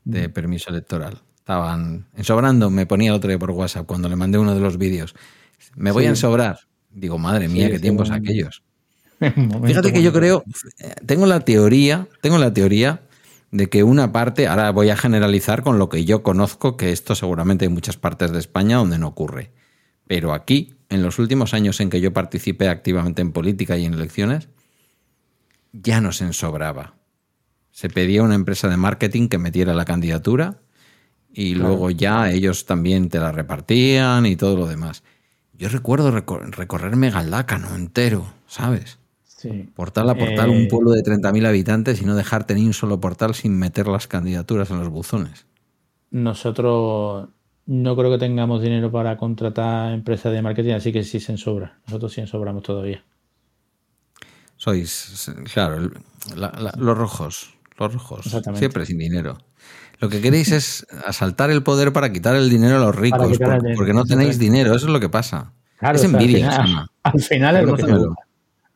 [0.04, 1.22] de permiso electoral.
[1.38, 5.14] Estaban ensobrando, me ponía otro por WhatsApp cuando le mandé uno de los vídeos.
[5.74, 6.58] Me voy a ensobrar.
[6.90, 8.62] Digo, madre mía, Sí, qué sí, tiempos aquellos.
[9.66, 10.44] Fíjate que yo creo,
[10.78, 13.00] eh, tengo la teoría, tengo la teoría
[13.54, 17.14] de que una parte, ahora voy a generalizar con lo que yo conozco, que esto
[17.14, 19.52] seguramente hay muchas partes de España donde no ocurre.
[20.08, 23.94] Pero aquí, en los últimos años en que yo participé activamente en política y en
[23.94, 24.48] elecciones,
[25.72, 26.94] ya no se ensobraba.
[27.70, 30.58] Se pedía a una empresa de marketing que metiera la candidatura
[31.32, 31.68] y Claro.
[31.68, 35.04] luego ya ellos también te la repartían y todo lo demás.
[35.52, 38.98] Yo recuerdo recor- recorrerme Galácano entero, ¿sabes?
[39.50, 39.70] Sí.
[39.74, 42.98] Portal a portal, Eh, un pueblo de 30.000 habitantes y no dejarte ni un solo
[43.00, 45.46] portal sin meter las candidaturas en los buzones.
[46.10, 47.28] Nosotros
[47.66, 51.78] no creo que tengamos dinero para contratar empresas de marketing, así que sí se ensobra.
[51.86, 53.04] Nosotros sí ensobramos todavía.
[54.56, 55.92] Sois, claro, el-
[56.36, 58.24] la- la- los rojos, los rojos,
[58.54, 59.38] siempre sin dinero.
[60.00, 63.52] Lo que queréis es asaltar el poder para quitar el dinero a los ricos, por-
[63.60, 65.52] dinero, porque no tenéis dinero, eso es lo que pasa.
[65.78, 67.82] Claro, es o sea, envidia, al final, al final es lo que.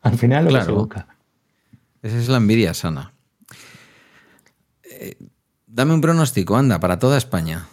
[0.03, 1.07] Al final lo que se busca.
[2.03, 3.13] Esa es la envidia sana.
[4.83, 5.17] Eh,
[5.67, 7.67] dame un pronóstico, anda, para toda España.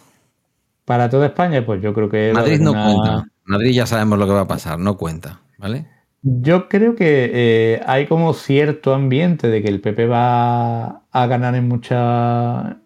[0.84, 2.32] Para toda España, pues yo creo que.
[2.34, 3.24] Madrid no una- cuenta.
[3.44, 5.86] Madrid ya sabemos lo que va a pasar, no cuenta, ¿vale?
[6.22, 11.54] Yo creo que eh, hay como cierto ambiente de que el PP va a ganar
[11.54, 12.78] en mucha,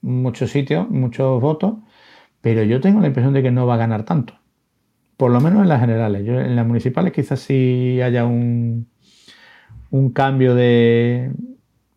[0.00, 1.74] muchos sitios, muchos votos,
[2.40, 4.34] pero yo tengo la impresión de que no va a ganar tanto.
[5.22, 6.24] Por lo menos en las generales.
[6.26, 8.88] Yo, en las municipales quizás sí haya un,
[9.90, 11.30] un cambio de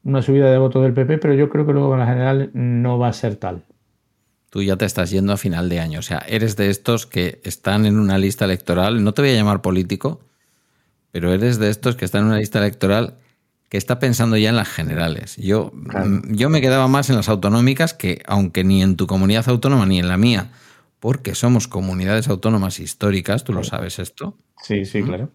[0.04, 3.00] una subida de votos del PP, pero yo creo que luego en las generales no
[3.00, 3.64] va a ser tal.
[4.52, 5.98] Tú ya te estás yendo a final de año.
[5.98, 9.04] O sea, eres de estos que están en una lista electoral.
[9.04, 10.20] No te voy a llamar político,
[11.12, 13.16] pero eres de estos que están en una lista electoral
[13.70, 15.36] que está pensando ya en las generales.
[15.38, 16.22] Yo, Claro.
[16.28, 19.98] yo me quedaba más en las autonómicas que, aunque ni en tu comunidad autónoma ni
[19.98, 20.52] en la mía,
[21.06, 24.40] porque somos comunidades autónomas históricas, tú lo sabes esto.
[24.64, 25.30] Sí, sí, claro.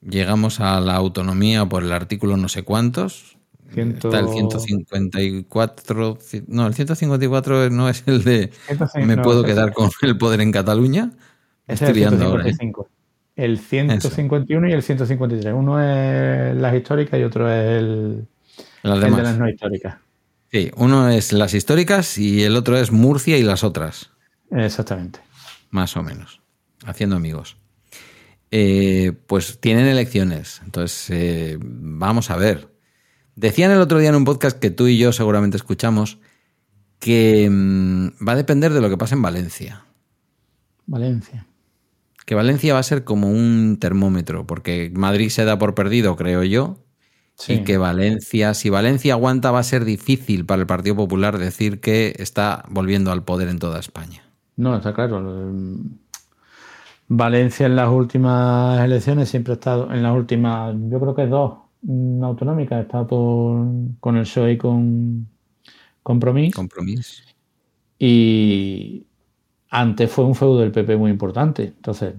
[0.00, 3.38] Llegamos a la autonomía por el artículo no sé cuántos.
[3.72, 6.16] Ciento- Está el 154.
[6.18, 8.50] ci- No, el 154 no es el de
[9.06, 11.12] me no, puedo quedar con el poder en Cataluña.
[11.68, 12.42] Estoy es el ahora.
[12.48, 12.52] ¿eh?
[12.54, 12.88] 155.
[13.36, 15.54] El 151 y el 153.
[15.54, 18.26] Uno es las históricas y otro es el,
[18.82, 19.94] Las el de las no históricas.
[20.50, 24.10] Sí, uno es las históricas y el otro es Murcia y las otras,
[24.52, 25.20] Exactamente.
[25.70, 26.40] más o menos,
[26.84, 27.56] haciendo amigos.
[28.50, 32.68] Eh, pues tienen elecciones, entonces eh, vamos a ver.
[33.34, 36.18] Decían el otro día en un podcast que tú y yo seguramente escuchamos
[36.98, 39.86] que mm, va a depender de lo que pase en Valencia.
[40.86, 41.46] Valencia.
[42.26, 46.42] Que Valencia va a ser como un termómetro, porque Madrid se da por perdido, creo
[46.44, 46.78] yo,
[47.34, 47.54] Sí.
[47.54, 51.80] y que Valencia, si Valencia aguanta, va a ser difícil para el Partido Popular decir
[51.80, 54.21] que está volviendo al poder en toda España.
[54.56, 55.20] No, está claro.
[55.20, 55.98] Mm,
[57.08, 61.58] Valencia en las últimas elecciones siempre ha estado, en las últimas, yo creo que dos
[61.82, 63.66] mm, autonómicas, ha estado por,
[64.00, 65.28] con el PSOE y con
[66.02, 66.54] Compromís.
[66.54, 67.22] Compromiso.
[67.98, 69.06] Y
[69.70, 71.64] antes fue un feudo del PP muy importante.
[71.64, 72.14] Entonces,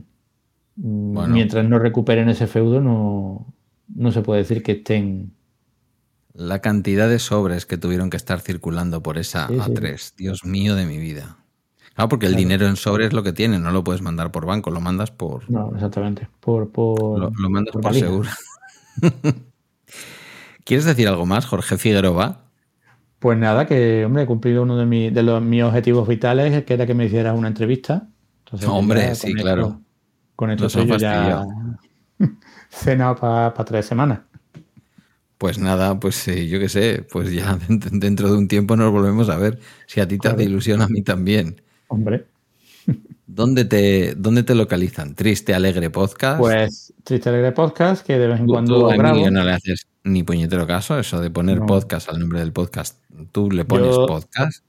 [0.75, 1.34] mm, Bueno.
[1.34, 3.53] mientras no recuperen ese feudo, no,
[3.93, 5.34] no se puede decir que estén.
[6.34, 9.59] La cantidad de sobres que tuvieron que estar circulando por esa Sí, sí.
[9.59, 11.38] A3, Dios mío de mi vida.
[11.96, 12.44] Claro, porque el Claro.
[12.44, 15.12] dinero en sobre es lo que tiene, no lo puedes mandar por banco, lo mandas
[15.12, 16.28] por, No, exactamente.
[16.39, 18.30] Por, por, lo, lo mandas por, seguro.
[20.66, 22.39] ¿Quieres decir algo más, Jorge Figueroa?
[23.20, 26.74] Pues nada, que hombre, he cumplido uno de, mi- de los, mis objetivos vitales, que
[26.74, 28.08] era que me hicieras una entrevista.
[28.46, 29.82] Entonces, Hombre, ya sí, claro.
[30.36, 31.46] con esto yo ya
[32.70, 34.20] cenado para tres semanas.
[35.38, 38.91] Pues nada, pues eh, yo qué sé, pues ya dent- dentro de un tiempo nos
[38.91, 39.60] volvemos a ver.
[39.88, 41.62] Si a ti te hace ilusión, a mí también.
[41.94, 42.26] Hombre,
[43.26, 45.16] ¿Dónde te, dónde te localizan?
[45.16, 46.39] Triste, alegre podcast.
[46.39, 49.16] pues Triste Alegre Podcast, que de vez en Tú- cuando tú a grabo.
[49.16, 51.66] Emilio no le haces ni puñetero caso, eso de poner No.
[51.66, 53.00] podcast al nombre del podcast.
[53.32, 54.64] Tú le pones Yo- podcast.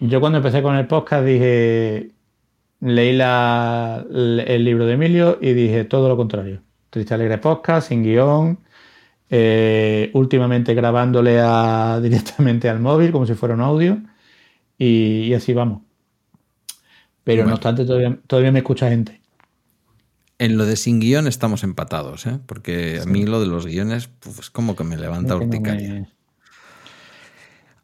[0.00, 2.10] Yo cuando empecé con el podcast dije,
[2.80, 6.62] leí la- el libro de Emilio y dije todo lo contrario.
[6.90, 8.58] Triste Alegre Podcast, sin guion,
[9.30, 13.98] eh, últimamente grabándole a- directamente al móvil como si fuera un audio
[14.78, 15.82] y, y así vamos.
[17.24, 17.50] Pero Bueno.
[17.50, 19.20] no obstante todavía, todavía me escucha gente.
[20.38, 22.38] En lo de sin guion estamos empatados, ¿eh?
[22.46, 25.46] porque a mí lo de los guiones puf, es como que me levanta Es que
[25.46, 25.94] no urticaria.
[25.94, 26.08] me-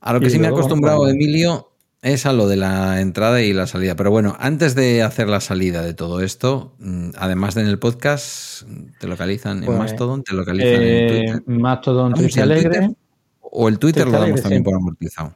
[0.01, 1.71] A lo que Y sí me ha luego, acostumbrado bueno, Emilio
[2.03, 3.97] es a lo de la entrada y la salida.
[3.97, 7.79] Pero bueno, antes de hacer la salida de todo esto, mm, además de en el
[7.79, 8.65] podcast,
[9.01, 10.23] ¿te localizan en pues, Mastodon?
[10.23, 11.43] ¿Te localizan en eh, Twitter?
[11.47, 12.91] Mastodon, Alegre.
[13.41, 15.35] ¿O el Twitter, lo damos también por amortizado?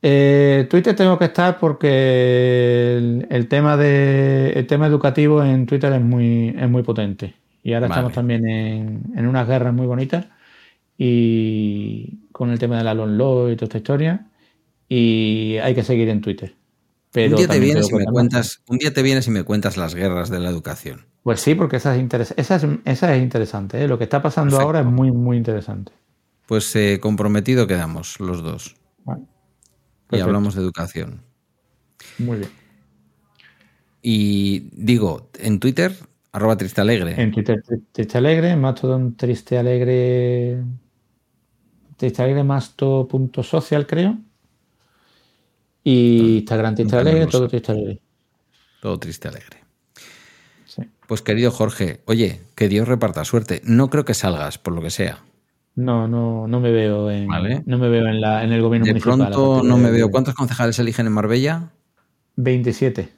[0.00, 6.02] Eh, Twitter tengo que estar porque el, tema de, el tema educativo en Twitter es
[6.02, 7.34] muy, es muy potente.
[7.62, 10.26] Y ahora estamos también en, en unas guerras muy bonitas
[10.96, 14.26] y con el tema de la Law y toda esta historia
[14.88, 16.54] y hay que seguir en Twitter.
[17.12, 19.76] Pero un, día te vienes y me cuentas, un día te vienes y me cuentas
[19.76, 21.06] las guerras de la educación.
[21.22, 23.82] Pues sí, porque esa es, esa es, esa es interesante.
[23.82, 23.88] ¿eh?
[23.88, 25.92] Lo que está pasando ahora es muy, muy interesante.
[26.46, 28.76] Pues eh, comprometido quedamos los dos.
[30.10, 31.22] Y hablamos de educación.
[32.18, 32.50] Muy bien.
[34.02, 35.94] Y digo, en Twitter,
[36.32, 37.20] arroba triste alegre.
[37.20, 40.62] En Twitter triste alegre, en Mastodon triste alegre.
[41.96, 44.18] Triste alegre masto.social, creo.
[45.82, 48.00] Y Instagram triste alegre, todo triste alegre.
[48.80, 49.58] Todo triste alegre.
[51.08, 53.62] Pues querido Jorge, oye, que Dios reparta suerte.
[53.64, 55.24] No creo que salgas, por lo que sea.
[55.78, 58.94] No, no, no me veo en, no me veo en, la, en el gobierno de
[58.94, 59.16] municipal.
[59.16, 60.10] pronto no me veo.
[60.10, 61.70] ¿Cuántos concejales eligen en Marbella?
[62.34, 63.08] 27.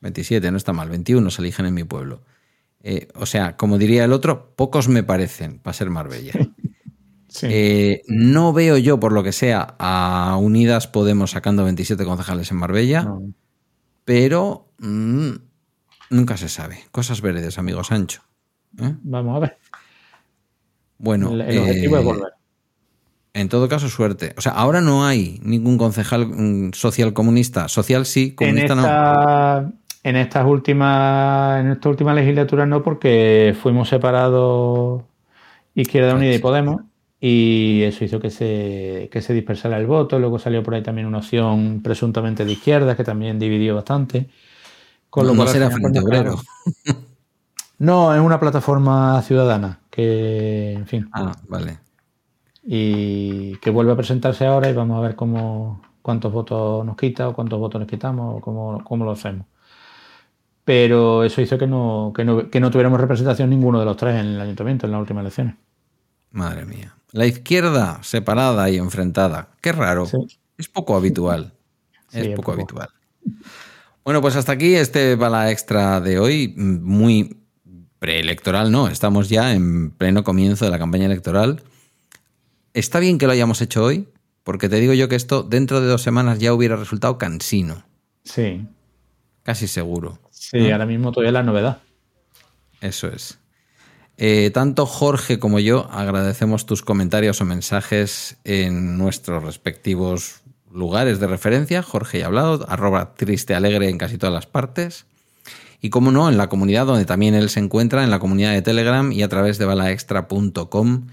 [0.00, 0.88] 27, no está mal.
[0.88, 2.22] 21 se eligen en mi pueblo.
[2.84, 6.32] Eh, o sea, como diría el otro, pocos me parecen para ser Marbella.
[7.44, 12.58] Eh, no veo yo, por lo que sea, a Unidas Podemos sacando 27 concejales en
[12.58, 13.08] Marbella,
[14.04, 15.30] pero mm,
[16.10, 16.80] nunca se sabe.
[16.90, 18.20] Cosas verdes, amigo Sancho.
[18.78, 18.96] ¿eh?
[19.02, 19.56] Vamos a ver.
[21.02, 22.32] Bueno, el, objetivo es eh, volver.
[23.34, 24.34] En todo caso, suerte.
[24.38, 27.66] O sea, ahora no hay ningún concejal mm, social comunista.
[27.68, 29.72] Social sí, comunista no.
[30.04, 35.02] En estas últimas, en esta última legislatura no, porque fuimos separados
[35.74, 36.82] Izquierda Unida y Podemos
[37.20, 40.20] y eso hizo que se, que se dispersara el voto.
[40.20, 44.28] Luego salió por ahí también una opción presuntamente de izquierda que también dividió bastante.
[45.10, 46.40] Con no, lo será Frente Obrero.
[47.78, 51.08] No, es una plataforma ciudadana que, en fin.
[51.12, 51.78] Ah, vale.
[52.64, 57.28] Y que vuelve a presentarse ahora y vamos a ver cómo, cuántos votos nos quita
[57.28, 59.46] o cuántos votos nos quitamos o cómo, cómo lo hacemos.
[60.64, 64.18] Pero eso hizo que no, que no, que no tuviéramos representación ninguno de los tres
[64.18, 65.56] en el ayuntamiento en las últimas elecciones.
[66.30, 66.94] Madre mía.
[67.10, 69.50] La izquierda separada y enfrentada.
[69.60, 70.06] Qué raro.
[70.56, 71.52] Es poco habitual.
[72.12, 72.88] es poco, habitual.
[74.04, 76.54] Bueno, pues hasta aquí este bala extra de hoy.
[76.56, 77.41] Muy
[78.02, 78.88] preelectoral, no.
[78.88, 81.62] Estamos ya en pleno comienzo de la campaña electoral.
[82.74, 84.08] Está bien que lo hayamos hecho hoy,
[84.42, 87.84] porque te digo yo que esto dentro de dos semanas ya hubiera resultado cansino.
[88.24, 88.66] Sí.
[89.44, 90.18] Casi seguro.
[90.32, 91.78] Sí, ahora mismo todavía la novedad.
[92.80, 93.38] Eso es.
[94.16, 100.40] Eh, tanto Jorge como yo agradecemos tus comentarios o mensajes en nuestros respectivos
[100.72, 101.84] lugares de referencia.
[101.84, 105.06] Jorge ha hablado, arroba triste alegre en casi todas las partes.
[105.84, 108.62] Y como no, en la comunidad donde también él se encuentra, en la comunidad de
[108.62, 111.08] Telegram y a través de balaextra.com,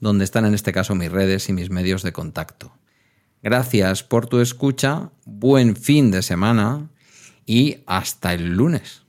[0.00, 2.72] donde están en este caso mis redes y mis medios de contacto.
[3.42, 6.88] Gracias por tu escucha, buen fin de semana
[7.46, 9.02] y hasta el lunes.